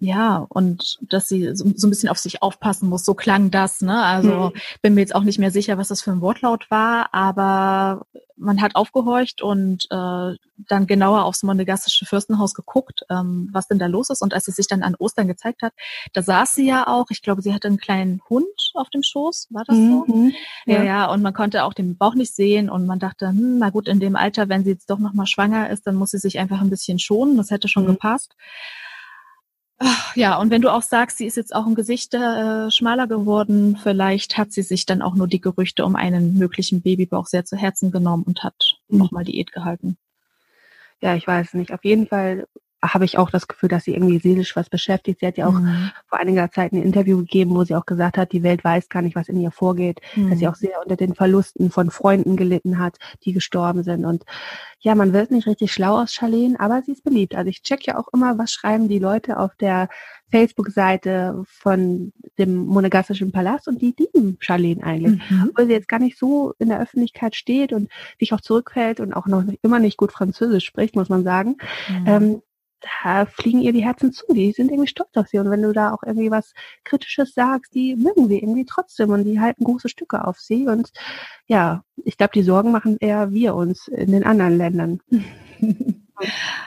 ja, 0.01 0.47
und 0.49 0.99
dass 1.03 1.29
sie 1.29 1.55
so, 1.57 1.65
so, 1.75 1.87
ein 1.87 1.91
bisschen 1.91 2.09
auf 2.09 2.19
sich 2.19 2.41
aufpassen 2.43 2.89
muss. 2.89 3.05
So 3.05 3.15
klang 3.15 3.51
das, 3.51 3.81
ne? 3.81 4.05
Also 4.05 4.53
hm. 4.53 4.61
bin 4.81 4.95
mir 4.95 5.01
jetzt 5.01 5.15
auch 5.15 5.25
nicht 5.25 5.39
mehr 5.39 5.51
sicher, 5.51 5.77
was 5.77 5.89
das 5.89 6.03
für 6.03 6.13
ein 6.13 6.21
Wortlaut 6.21 6.71
war, 6.71 7.13
aber 7.13 8.07
man 8.37 8.61
hat 8.61 8.77
aufgehorcht 8.77 9.43
und 9.43 9.87
äh, 9.91 10.37
dann 10.69 10.87
genauer 10.87 11.25
aufs 11.25 11.43
monegassische 11.43 12.07
Fürstenhaus 12.07 12.55
geguckt, 12.55 13.05
ähm, 13.11 13.49
was 13.53 13.67
denn 13.67 13.81
da 13.81 13.87
los 13.87 14.11
ist. 14.11 14.23
Und 14.23 14.35
als 14.35 14.45
sie 14.45 14.53
sich 14.53 14.69
dann 14.69 14.85
an 14.85 14.95
Ostern 14.95 15.27
gezeigt 15.27 15.63
hat, 15.63 15.73
da 16.13 16.23
saß 16.23 16.55
sie 16.55 16.67
ja 16.67 16.87
auch. 16.87 17.07
Ich 17.11 17.23
glaube, 17.23 17.43
sie 17.43 17.53
hatte 17.53 17.67
einen 17.67 17.79
kleinen 17.79 18.21
Hund 18.29 18.47
auf 18.75 18.91
dem 18.91 19.03
Schoß. 19.03 19.49
War 19.51 19.65
das 19.65 19.77
so? 19.77 20.05
Mhm, 20.07 20.33
ja. 20.67 20.77
ja, 20.77 20.83
ja. 20.85 21.11
Und 21.11 21.23
man 21.23 21.35
konnte 21.35 21.65
auch 21.65 21.75
den 21.75 21.97
Bauch 21.97 22.15
nicht 22.15 22.35
sehen 22.35 22.71
und 22.71 22.87
man 22.87 23.01
dachte, 23.01 23.29
hm, 23.29 23.59
na 23.59 23.71
gut, 23.71 23.89
in 23.89 23.99
dem 23.99 24.15
Alter, 24.15 24.49
wenn 24.49 24.63
sie 24.63 24.71
jetzt 24.71 24.91
doch 24.91 24.99
nochmal 24.99 25.27
schwanger 25.27 25.71
ist, 25.71 25.87
dann 25.89 25.97
muss 25.97 26.11
sie 26.11 26.19
sich 26.19 26.39
einfach 26.39 26.61
ein 26.61 26.71
bisschen 26.71 27.01
schonen. 27.01 27.37
Das 27.37 27.51
hätte 27.51 27.67
schon 27.67 27.85
mhm. 27.85 27.89
gepasst. 27.89 28.37
Ja, 30.15 30.39
und 30.39 30.51
wenn 30.51 30.63
du 30.63 30.73
auch 30.73 30.83
sagst, 30.83 31.19
sie 31.19 31.27
ist 31.27 31.37
jetzt 31.37 31.55
auch 31.55 31.67
im 31.67 31.77
Gesicht 31.77 32.13
äh, 32.13 32.71
schmaler 32.71 33.07
geworden, 33.07 33.79
vielleicht 33.81 34.37
hat 34.37 34.53
sie 34.53 34.63
sich 34.63 34.87
dann 34.87 35.03
auch 35.03 35.15
nur 35.15 35.29
die 35.29 35.41
Gerüchte 35.41 35.85
um 35.85 35.95
einen 35.95 36.37
möglichen 36.37 36.83
Babybauch 36.83 37.27
sehr 37.27 37.45
zu 37.45 37.57
Herzen 37.57 37.93
genommen 37.93 38.25
und 38.25 38.43
hat 38.43 38.79
mhm. 38.89 38.99
nochmal 38.99 39.25
Diät 39.25 39.53
gehalten. 39.53 39.97
Ja, 41.01 41.15
ich 41.15 41.27
weiß 41.27 41.55
nicht. 41.55 41.73
Auf 41.73 41.85
jeden 41.85 42.09
Fall 42.09 42.47
habe 42.83 43.05
ich 43.05 43.19
auch 43.19 43.31
das 43.31 43.49
Gefühl, 43.49 43.69
dass 43.69 43.85
sie 43.85 43.95
irgendwie 43.95 44.19
seelisch 44.19 44.55
was 44.55 44.71
beschäftigt. 44.71 45.21
Sie 45.21 45.27
hat 45.27 45.37
ja 45.37 45.49
auch 45.49 45.59
mhm. 45.59 45.91
vor 46.07 46.21
einiger 46.21 46.51
Zeit 46.51 46.73
ein 46.73 46.83
Interview 46.83 47.19
gegeben, 47.19 47.55
wo 47.55 47.65
sie 47.65 47.75
auch 47.75 47.87
gesagt 47.87 48.17
hat, 48.17 48.33
die 48.33 48.45
Welt 48.45 48.63
weiß 48.63 48.89
gar 48.89 49.03
nicht, 49.03 49.17
was 49.17 49.29
in 49.29 49.41
ihr 49.41 49.51
vorgeht, 49.51 50.01
mhm. 50.15 50.31
dass 50.31 50.39
sie 50.39 50.45
mhm. 50.45 50.53
auch 50.53 50.55
sehr 50.55 50.81
unter 50.83 50.97
den 50.97 51.15
Verlusten 51.15 51.71
von 51.71 51.91
Freunden 51.91 52.37
gelitten 52.37 52.79
hat, 52.79 52.99
die 53.25 53.33
gestorben 53.33 53.83
sind. 53.83 54.05
Und 54.05 54.25
ja, 54.81 54.95
man 54.95 55.13
wird 55.13 55.33
nicht 55.33 55.49
richtig 55.49 55.73
schlau 55.73 56.01
aus 56.01 56.13
Charlene, 56.13 56.59
aber 56.61 56.83
sie 56.83 56.93
ist 56.93 57.03
beliebt. 57.03 57.35
Also 57.35 57.49
ich 57.51 57.63
check 57.63 57.85
ja 57.87 57.99
auch 57.99 58.09
immer, 58.13 58.39
was 58.39 58.53
schreiben 58.53 58.89
die 58.89 59.01
Leute 59.01 59.39
auf 59.39 59.57
der 59.57 59.89
Facebook-Seite 60.31 61.43
von 61.47 62.13
dem 62.39 62.67
Monegassischen 62.67 63.33
Palast 63.33 63.67
und 63.67 63.83
die 63.83 63.95
lieben 63.99 64.37
Charlene 64.39 64.85
eigentlich. 64.85 65.21
Mhm. 65.31 65.49
Obwohl 65.51 65.67
sie 65.67 65.73
jetzt 65.73 65.89
gar 65.89 65.99
nicht 65.99 66.17
so 66.19 66.55
in 66.61 66.69
der 66.69 66.81
Öffentlichkeit 66.81 67.35
steht 67.35 67.73
und 67.73 67.91
sich 68.21 68.33
auch 68.33 68.41
zurückfällt 68.41 69.01
und 69.01 69.15
auch 69.15 69.27
noch 69.27 69.43
immer 69.63 69.81
nicht 69.81 69.97
gut 69.97 70.13
Französisch 70.13 70.67
spricht, 70.67 70.95
muss 70.95 71.09
man 71.09 71.25
sagen. 71.25 71.57
Mhm. 71.89 72.07
Ähm, 72.07 72.43
da 72.81 73.27
fliegen 73.27 73.61
ihr 73.61 73.73
die 73.73 73.85
Herzen 73.85 74.13
zu, 74.13 74.25
die 74.33 74.53
sind 74.53 74.71
irgendwie 74.71 74.89
stolz 74.89 75.11
auf 75.17 75.29
sie. 75.29 75.39
Und 75.39 75.51
wenn 75.51 75.63
du 75.63 75.73
da 75.73 75.93
auch 75.93 76.03
irgendwie 76.05 76.31
was 76.31 76.53
Kritisches 76.85 77.35
sagst, 77.35 77.75
die 77.75 77.97
mögen 77.97 78.29
sie 78.29 78.39
irgendwie 78.39 78.65
trotzdem 78.65 79.11
und 79.11 79.25
die 79.25 79.41
halten 79.41 79.65
große 79.65 79.89
Stücke 79.89 80.27
auf 80.27 80.39
sie. 80.39 80.67
Und 80.67 80.91
ja, 81.47 81.83
ich 82.05 82.17
glaube, 82.17 82.33
die 82.35 82.43
Sorgen 82.43 82.71
machen 82.71 82.97
eher 83.01 83.33
wir 83.33 83.55
uns 83.55 83.89
in 83.89 84.13
den 84.13 84.25
anderen 84.25 84.57
Ländern. 84.57 85.01
ja, 85.11 85.21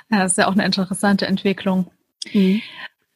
das 0.10 0.34
ist 0.34 0.38
ja 0.38 0.47
auch 0.47 0.54
eine 0.54 0.65
interessante 0.65 1.28
Entwicklung. 1.28 1.89
Mhm. 2.34 2.62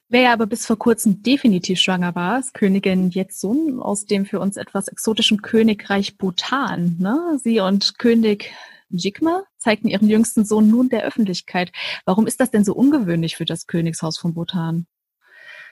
Wer 0.07 0.21
ja 0.21 0.33
aber 0.33 0.45
bis 0.45 0.65
vor 0.65 0.77
kurzem 0.77 1.23
definitiv 1.23 1.79
schwanger 1.79 2.13
war, 2.13 2.39
ist 2.39 2.53
Königin 2.53 3.09
Jetsun 3.09 3.81
aus 3.81 4.05
dem 4.05 4.25
für 4.25 4.39
uns 4.39 4.55
etwas 4.55 4.87
exotischen 4.87 5.41
Königreich 5.41 6.17
Bhutan. 6.17 6.95
Ne? 6.99 7.39
Sie 7.43 7.59
und 7.59 7.97
König 7.97 8.53
Jigme 8.89 9.43
zeigten 9.57 9.87
ihren 9.87 10.09
jüngsten 10.09 10.45
Sohn 10.45 10.69
nun 10.69 10.89
der 10.89 11.03
Öffentlichkeit. 11.03 11.71
Warum 12.05 12.27
ist 12.27 12.39
das 12.39 12.51
denn 12.51 12.63
so 12.63 12.73
ungewöhnlich 12.73 13.35
für 13.35 13.45
das 13.45 13.67
Königshaus 13.67 14.17
von 14.17 14.33
Bhutan? 14.33 14.87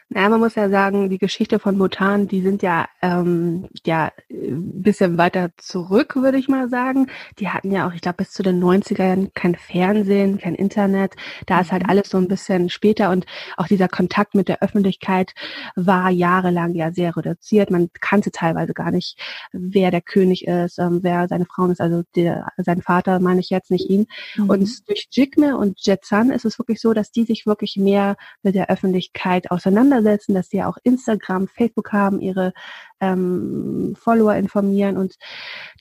Naja, 0.10 0.30
man 0.30 0.40
muss 0.40 0.56
ja 0.56 0.70
sagen, 0.70 1.10
die 1.10 1.18
Geschichte 1.18 1.60
von 1.60 1.78
Bhutan, 1.78 2.28
die 2.28 2.42
sind 2.42 2.62
ja 2.62 2.88
ähm, 3.02 3.68
ja 3.86 4.12
ein 4.30 4.82
bisschen 4.84 5.18
weiter 5.18 5.50
zurück, 5.58 6.16
würde 6.16 6.38
ich 6.38 6.48
mal 6.48 6.70
sagen. 6.70 7.08
Die 7.40 7.50
hatten 7.50 7.72
ja 7.72 7.88
auch, 7.88 7.94
ich 7.94 8.02
glaube, 8.02 8.18
bis 8.18 8.32
zu 8.32 8.44
den 8.44 8.62
90er 8.64 9.04
Jahren 9.04 9.34
kein 9.34 9.56
Fernsehen, 9.56 10.38
kein 10.38 10.56
Internet. 10.56 11.16
Da 11.46 11.62
ist 11.62 11.72
halt 11.72 11.84
mhm. 11.84 11.90
alles 11.90 12.10
so 12.10 12.18
ein 12.18 12.28
bisschen 12.28 12.70
später 12.70 13.10
und 13.12 13.26
auch 13.58 13.68
dieser 13.68 13.88
Kontakt 13.88 14.36
mit 14.36 14.50
der 14.50 14.62
Öffentlichkeit 14.62 15.34
war 15.76 16.10
jahrelang 16.10 16.76
ja 16.76 16.92
sehr 16.92 17.16
reduziert. 17.16 17.72
Man 17.72 17.90
kannte 18.00 18.32
teilweise 18.32 18.74
gar 18.74 18.92
nicht, 18.92 19.18
wer 19.52 19.90
der 19.90 20.02
König 20.02 20.46
ist, 20.46 20.80
ähm, 20.80 21.00
wer 21.02 21.28
seine 21.28 21.46
Frau 21.46 21.66
ist, 21.68 21.82
also 21.82 22.04
der, 22.16 22.48
sein 22.58 22.82
Vater 22.82 23.20
meine 23.20 23.40
ich 23.40 23.50
jetzt, 23.50 23.72
nicht 23.72 23.90
ihn. 23.90 24.06
Mhm. 24.36 24.50
Und 24.50 24.90
durch 24.90 25.08
Jigme 25.12 25.58
und 25.58 25.80
Jetsan 25.86 26.30
ist 26.30 26.46
es 26.46 26.60
wirklich 26.60 26.82
so, 26.82 26.94
dass 26.94 27.12
die 27.12 27.24
sich 27.24 27.46
wirklich 27.46 27.78
mehr 27.78 28.16
mit 28.44 28.56
der 28.56 28.70
Öffentlichkeit 28.70 29.50
auseinandersetzen 29.50 29.93
auseinandersetzen, 29.94 30.34
dass 30.34 30.50
sie 30.50 30.64
auch 30.64 30.78
Instagram, 30.84 31.48
Facebook 31.48 31.92
haben, 31.92 32.20
ihre 32.20 32.54
ähm, 33.00 33.96
Follower 33.98 34.36
informieren. 34.36 34.98
Und 34.98 35.16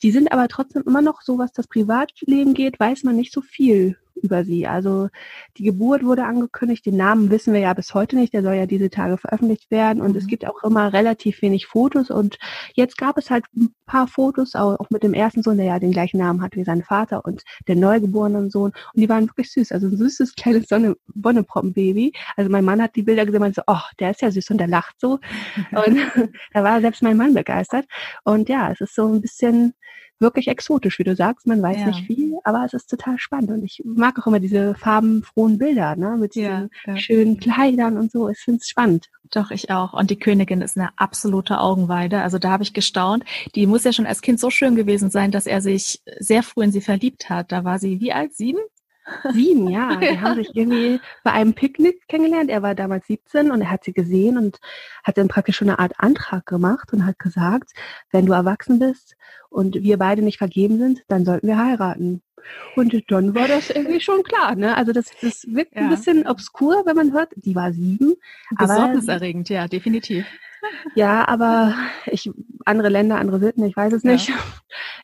die 0.03 0.11
sind 0.11 0.33
aber 0.33 0.48
trotzdem 0.48 0.83
immer 0.87 1.03
noch 1.03 1.22
so, 1.22 1.38
was 1.38 1.53
das 1.53 1.66
Privatleben 1.66 2.55
geht, 2.55 2.79
weiß 2.79 3.05
man 3.05 3.16
nicht 3.16 3.33
so 3.33 3.40
viel 3.40 3.96
über 4.16 4.44
sie. 4.44 4.66
Also 4.66 5.09
die 5.57 5.64
Geburt 5.64 6.05
wurde 6.05 6.25
angekündigt, 6.25 6.87
den 6.87 6.96
Namen 6.96 7.31
wissen 7.31 7.53
wir 7.53 7.61
ja 7.61 7.75
bis 7.75 7.94
heute 7.94 8.16
nicht, 8.16 8.33
der 8.33 8.42
soll 8.42 8.55
ja 8.55 8.66
diese 8.66 8.90
Tage 8.90 9.18
veröffentlicht 9.18 9.70
werden 9.70 10.01
und 10.01 10.12
mhm. 10.12 10.16
es 10.16 10.27
gibt 10.27 10.46
auch 10.46 10.62
immer 10.62 10.92
relativ 10.92 11.42
wenig 11.42 11.66
Fotos 11.66 12.11
und 12.11 12.38
jetzt 12.75 12.98
gab 12.98 13.18
es 13.18 13.31
halt 13.31 13.44
ein 13.57 13.75
paar 13.87 14.07
Fotos, 14.07 14.55
auch 14.55 14.90
mit 14.90 15.03
dem 15.03 15.14
ersten 15.14 15.42
Sohn, 15.42 15.57
der 15.57 15.66
ja 15.66 15.79
den 15.79 15.92
gleichen 15.92 16.18
Namen 16.18 16.42
hat 16.42 16.57
wie 16.57 16.64
sein 16.64 16.83
Vater 16.83 17.25
und 17.25 17.42
der 17.68 17.77
neugeborenen 17.77 18.51
Sohn 18.51 18.72
und 18.94 19.01
die 19.01 19.09
waren 19.09 19.29
wirklich 19.29 19.53
süß, 19.53 19.72
also 19.72 19.87
ein 19.87 19.96
süßes 19.96 20.35
kleines 20.35 20.68
Sonne 20.68 20.96
Bonneproppen-Baby. 21.14 22.12
Also 22.37 22.51
mein 22.51 22.64
Mann 22.64 22.83
hat 22.83 22.96
die 22.96 23.03
Bilder 23.03 23.27
gesehen 23.27 23.42
und 23.42 23.55
so, 23.55 23.62
oh, 23.66 23.81
der 23.98 24.12
ist 24.12 24.22
ja 24.22 24.31
süß 24.31 24.51
und 24.51 24.59
der 24.59 24.68
lacht 24.68 24.96
so 24.98 25.18
und 25.72 25.98
da 26.53 26.64
war 26.64 26.81
selbst 26.81 27.03
mein 27.03 27.16
Mann 27.16 27.35
begeistert 27.35 27.87
und 28.25 28.48
ja, 28.48 28.70
es 28.70 28.81
ist 28.81 28.94
so 28.94 29.07
ein 29.12 29.20
bisschen 29.20 29.75
wirklich 30.22 30.48
exotisch, 30.48 30.98
wie 30.98 31.04
du 31.04 31.14
sagst. 31.14 31.46
Man 31.46 31.61
weiß 31.61 31.80
ja. 31.80 31.87
nicht 31.88 32.06
viel, 32.06 32.38
aber 32.44 32.64
es 32.64 32.72
ist 32.72 32.88
total 32.88 33.18
spannend. 33.18 33.50
Und 33.50 33.64
ich 33.64 33.82
mag 33.85 34.18
auch 34.18 34.26
immer 34.26 34.40
diese 34.40 34.74
farbenfrohen 34.74 35.58
Bilder, 35.58 35.96
ne? 35.96 36.16
Mit 36.18 36.35
ja, 36.35 36.68
ja. 36.87 36.96
schönen 36.96 37.38
Kleidern 37.38 37.98
und 37.98 38.11
so. 38.11 38.30
Ich 38.30 38.38
finde 38.38 38.61
es 38.61 38.68
spannend. 38.68 39.11
Doch, 39.30 39.50
ich 39.50 39.70
auch. 39.70 39.92
Und 39.92 40.11
die 40.11 40.18
Königin 40.18 40.62
ist 40.62 40.78
eine 40.78 40.90
absolute 40.96 41.58
Augenweide. 41.58 42.22
Also 42.22 42.38
da 42.38 42.50
habe 42.50 42.62
ich 42.62 42.72
gestaunt. 42.72 43.24
Die 43.54 43.66
muss 43.66 43.85
ja 43.85 43.92
schon 43.92 44.06
als 44.06 44.20
Kind 44.20 44.40
so 44.40 44.50
schön 44.50 44.76
gewesen 44.76 45.11
sein, 45.11 45.30
dass 45.30 45.46
er 45.46 45.61
sich 45.61 46.02
sehr 46.18 46.42
früh 46.42 46.64
in 46.64 46.72
sie 46.72 46.80
verliebt 46.80 47.28
hat. 47.28 47.52
Da 47.52 47.64
war 47.64 47.78
sie 47.78 48.00
wie 48.00 48.12
alt? 48.12 48.35
Sieben? 48.35 48.61
Sieben, 49.32 49.68
ja. 49.70 49.96
Die 49.96 50.20
haben 50.20 50.36
sich 50.36 50.54
irgendwie 50.54 51.00
bei 51.24 51.32
einem 51.32 51.54
Picknick 51.54 52.06
kennengelernt. 52.08 52.50
Er 52.50 52.62
war 52.62 52.74
damals 52.74 53.06
17 53.06 53.50
und 53.50 53.62
er 53.62 53.70
hat 53.70 53.84
sie 53.84 53.92
gesehen 53.92 54.38
und 54.38 54.60
hat 55.04 55.18
dann 55.18 55.28
praktisch 55.28 55.56
schon 55.56 55.68
eine 55.68 55.78
Art 55.78 55.94
Antrag 55.98 56.46
gemacht 56.46 56.92
und 56.92 57.04
hat 57.04 57.18
gesagt, 57.18 57.72
wenn 58.10 58.26
du 58.26 58.32
erwachsen 58.32 58.78
bist 58.78 59.16
und 59.50 59.74
wir 59.74 59.98
beide 59.98 60.22
nicht 60.22 60.38
vergeben 60.38 60.78
sind, 60.78 61.04
dann 61.08 61.24
sollten 61.24 61.46
wir 61.46 61.58
heiraten. 61.58 62.22
Und 62.74 62.92
dann 63.08 63.34
war 63.34 63.46
das 63.46 63.70
irgendwie 63.70 64.00
schon 64.00 64.22
klar, 64.24 64.56
ne? 64.56 64.76
Also 64.76 64.92
das, 64.92 65.06
das 65.20 65.46
wirkt 65.46 65.76
ja. 65.76 65.82
ein 65.82 65.90
bisschen 65.90 66.26
obskur, 66.26 66.82
wenn 66.86 66.96
man 66.96 67.12
hört, 67.12 67.32
die 67.36 67.54
war 67.54 67.72
sieben. 67.72 68.14
Besorgniserregend, 68.58 69.48
ja, 69.48 69.68
definitiv. 69.68 70.26
Ja, 70.94 71.26
aber 71.28 71.74
ich, 72.06 72.30
andere 72.66 72.88
Länder, 72.88 73.16
andere 73.16 73.40
Sitten, 73.40 73.64
ich 73.64 73.77
weiß 73.77 73.92
es 73.92 74.05
nicht. 74.05 74.29
Ja. 74.29 74.35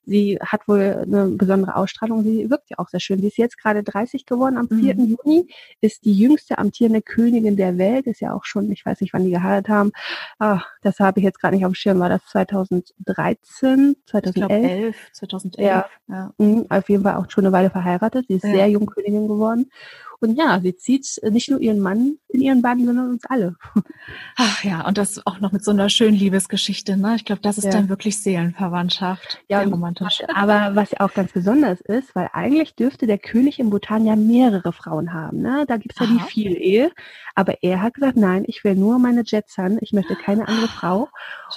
Sie 0.05 0.39
hat 0.41 0.67
wohl 0.67 1.05
eine 1.07 1.27
besondere 1.29 1.77
Ausstrahlung. 1.77 2.23
Sie 2.23 2.49
wirkt 2.49 2.71
ja 2.71 2.79
auch 2.79 2.89
sehr 2.89 3.01
schön. 3.01 3.21
Sie 3.21 3.27
ist 3.27 3.37
jetzt 3.37 3.59
gerade 3.59 3.83
30 3.83 4.25
geworden. 4.25 4.57
Am 4.57 4.69
4. 4.69 4.95
Mhm. 4.95 5.17
Juni 5.25 5.49
ist 5.81 6.05
die 6.05 6.15
jüngste 6.15 6.59
amtierende 6.59 7.03
Königin 7.03 7.57
der 7.57 7.77
Welt. 7.77 8.07
Ist 8.07 8.21
ja 8.21 8.33
auch 8.33 8.45
schon, 8.45 8.73
ich 8.73 8.87
weiß 8.87 9.01
nicht, 9.01 9.13
wann 9.13 9.25
die 9.25 9.31
geheiratet 9.31 9.69
haben. 9.69 9.93
Ah, 10.39 10.63
das 10.83 10.99
habe 11.01 11.21
ich 11.21 11.25
jetzt 11.25 11.41
gerade 11.41 11.55
nicht 11.55 11.67
auf 11.67 11.73
dem 11.73 11.75
Schirm. 11.75 12.01
War 12.01 12.09
das 12.09 12.25
2013, 12.27 13.97
2011? 14.07 14.25
Ich 14.25 14.35
glaube 14.35 14.55
11, 14.55 14.97
2011. 15.13 15.69
Ja. 15.69 15.87
ja. 16.09 16.33
Mhm, 16.39 16.67
auf 16.69 16.89
jeden 16.89 17.03
Fall 17.03 17.17
auch 17.17 17.31
schon 17.31 17.45
eine 17.45 17.53
Weile 17.53 17.71
verheiratet. 17.71 18.27
Sie 18.29 18.35
ist 18.35 18.45
ja. 18.45 18.51
sehr 18.51 18.69
jung 18.69 18.87
Königin 18.87 19.29
geworden. 19.29 19.71
Und 20.21 20.37
ja, 20.37 20.61
sie 20.61 20.75
zieht 20.77 21.21
nicht 21.31 21.51
nur 21.51 21.61
ihren 21.61 21.79
Mann 21.79 22.19
in 22.29 22.41
ihren 22.41 22.61
Bann, 22.61 22.85
sondern 22.85 23.11
uns 23.11 23.25
alle. 23.27 23.57
Ach 24.37 24.65
ja, 24.65 24.87
und 24.87 24.99
das 24.99 25.25
auch 25.27 25.41
noch 25.41 25.53
mit 25.53 25.65
so 25.65 25.71
einer 25.71 25.89
schönen 25.89 26.17
Liebesgeschichte. 26.17 26.97
Ne? 26.97 27.15
Ich 27.17 27.25
glaube, 27.25 27.41
das 27.41 27.57
ist 27.59 27.65
ja. 27.65 27.71
dann 27.71 27.89
wirklich 27.89 28.21
Seelenverwandtschaft. 28.21 29.41
Ja, 29.49 29.63
romantisch. 29.63 30.23
Aber 30.35 30.75
was 30.75 30.91
ja 30.91 31.01
auch 31.01 31.15
ganz 31.15 31.33
besonders 31.33 31.81
ist, 31.83 32.15
weil 32.15 32.29
eigentlich 32.33 32.75
dürfte 32.75 33.07
der 33.07 33.19
König 33.19 33.61
in 33.61 33.71
Bhutan 33.71 34.05
ja 34.05 34.17
mehrere 34.17 34.73
Frauen 34.73 35.13
haben. 35.13 35.41
Ne? 35.41 35.65
Da 35.69 35.77
gibt's 35.77 36.01
ja 36.01 36.07
Aha. 36.07 36.15
die 36.15 36.31
Viel-Ehe. 36.33 36.91
Aber 37.35 37.63
er 37.63 37.81
hat 37.81 37.95
gesagt, 37.95 38.17
nein, 38.17 38.45
ich 38.47 38.65
will 38.65 38.75
nur 38.75 38.99
meine 38.99 39.23
Jetson, 39.25 39.79
ich 39.81 39.93
möchte 39.93 40.17
keine 40.17 40.49
andere 40.49 40.69
Frau. 40.69 41.09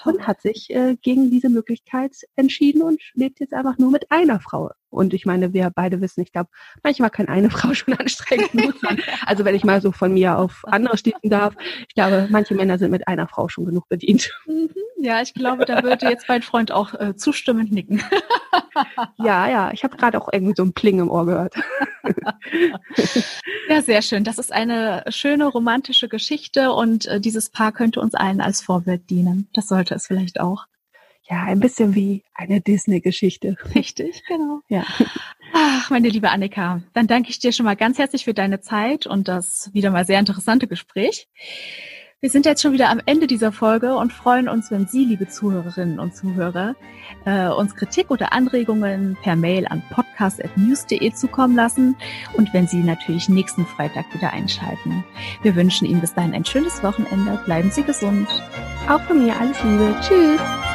Und 0.06 0.28
hat 0.28 0.42
sich 0.42 0.70
äh, 0.70 0.96
gegen 1.02 1.32
diese 1.32 1.50
Möglichkeit 1.50 2.16
entschieden 2.36 2.82
und 2.82 3.02
lebt 3.14 3.40
jetzt 3.40 3.54
einfach 3.54 3.78
nur 3.78 3.92
mit 3.92 4.12
einer 4.12 4.40
Frau 4.40 4.70
und 4.92 5.14
ich 5.14 5.26
meine, 5.26 5.54
wir 5.54 5.72
beide 5.74 6.02
wissen, 6.02 6.22
ich 6.22 6.32
glaube, 6.32 6.50
manchmal 6.84 7.10
kann 7.10 7.28
eine 7.28 7.50
Frau 7.50 7.74
schon 7.74 7.96
anstrengend 7.96 8.52
genug 8.52 8.76
sein. 8.82 9.02
Also 9.26 9.46
wenn 9.46 9.56
ich 9.56 9.64
mal 9.64 9.82
so 9.82 9.92
von 9.92 10.14
mir 10.14 10.38
auf 10.38 10.62
andere 10.64 10.98
schließen 10.98 11.30
darf, 11.30 11.56
ich 11.88 11.96
glaube, 11.96 12.28
manche 12.30 12.54
Männer 12.54 12.78
sind 12.78 12.92
mit 12.92 13.08
einer 13.08 13.28
Frau 13.28 13.48
schon 13.48 13.66
genug 13.66 13.88
bedient. 13.90 14.32
Mhm. 14.46 14.70
Ja, 15.04 15.20
ich 15.20 15.34
glaube, 15.34 15.66
da 15.66 15.82
würde 15.82 16.08
jetzt 16.08 16.30
mein 16.30 16.44
Freund 16.44 16.72
auch 16.72 16.94
äh, 16.94 17.16
zustimmend 17.16 17.72
nicken. 17.72 18.04
ja, 19.18 19.50
ja, 19.50 19.72
ich 19.72 19.84
habe 19.84 19.98
gerade 19.98 20.22
auch 20.22 20.30
irgendwie 20.32 20.54
so 20.56 20.62
ein 20.62 20.74
Pling 20.74 21.00
im 21.00 21.10
Ohr 21.10 21.26
gehört. 21.26 21.56
ja, 23.68 23.82
sehr 23.82 24.04
schön. 24.04 24.24
Das 24.24 24.38
ist 24.38 24.54
eine 24.54 25.04
schöne 25.10 25.48
romantische 25.48 26.08
Geschichte 26.08 26.72
und 26.72 27.08
äh, 27.08 27.20
dieses 27.20 27.50
Paar 27.50 27.72
könnte 27.72 28.00
uns 28.00 28.14
allen 28.14 28.42
als 28.42 28.62
Vorbild 28.62 29.10
dienen. 29.10 29.48
Das 29.54 29.68
sollte 29.68 29.96
es 29.96 30.06
vielleicht 30.06 30.40
auch. 30.40 30.68
Ja, 31.32 31.44
ein 31.46 31.62
bisschen 31.62 31.96
wie 31.96 32.24
eine 32.36 32.60
Disney-Geschichte. 32.60 33.56
Richtig, 33.74 34.24
genau. 34.28 34.60
Ja. 34.68 34.84
Ach, 35.54 35.90
meine 35.90 36.10
liebe 36.10 36.30
Annika, 36.30 36.82
dann 36.92 37.08
danke 37.08 37.30
ich 37.30 37.40
dir 37.40 37.54
schon 37.54 37.66
mal 37.66 37.78
ganz 37.78 37.98
herzlich 37.98 38.26
für 38.26 38.34
deine 38.34 38.60
Zeit 38.60 39.08
und 39.08 39.30
das 39.30 39.70
wieder 39.72 39.92
mal 39.92 40.06
sehr 40.06 40.20
interessante 40.20 40.68
Gespräch. 40.68 41.30
Wir 42.20 42.30
sind 42.30 42.46
jetzt 42.46 42.62
schon 42.62 42.74
wieder 42.74 42.90
am 42.90 43.02
Ende 43.06 43.28
dieser 43.28 43.54
Folge 43.54 43.96
und 43.96 44.12
freuen 44.12 44.50
uns, 44.50 44.72
wenn 44.72 44.88
Sie, 44.88 45.06
liebe 45.06 45.28
Zuhörerinnen 45.28 46.00
und 46.00 46.16
Zuhörer, 46.16 46.76
äh, 47.26 47.48
uns 47.48 47.76
Kritik 47.76 48.12
oder 48.12 48.34
Anregungen 48.34 49.18
per 49.24 49.38
Mail 49.38 49.66
an 49.68 49.82
podcast.news.de 49.90 51.14
zukommen 51.14 51.56
lassen 51.56 51.96
und 52.34 52.54
wenn 52.54 52.68
Sie 52.68 52.84
natürlich 52.84 53.30
nächsten 53.30 53.66
Freitag 53.66 54.14
wieder 54.14 54.34
einschalten. 54.34 55.06
Wir 55.44 55.56
wünschen 55.56 55.88
Ihnen 55.88 56.02
bis 56.02 56.14
dahin 56.14 56.34
ein 56.34 56.46
schönes 56.46 56.84
Wochenende. 56.84 57.40
Bleiben 57.46 57.72
Sie 57.72 57.84
gesund. 57.84 58.28
Auch 58.90 59.02
von 59.04 59.24
mir 59.24 59.40
alles 59.40 59.58
Liebe. 59.64 59.96
Tschüss. 60.02 60.71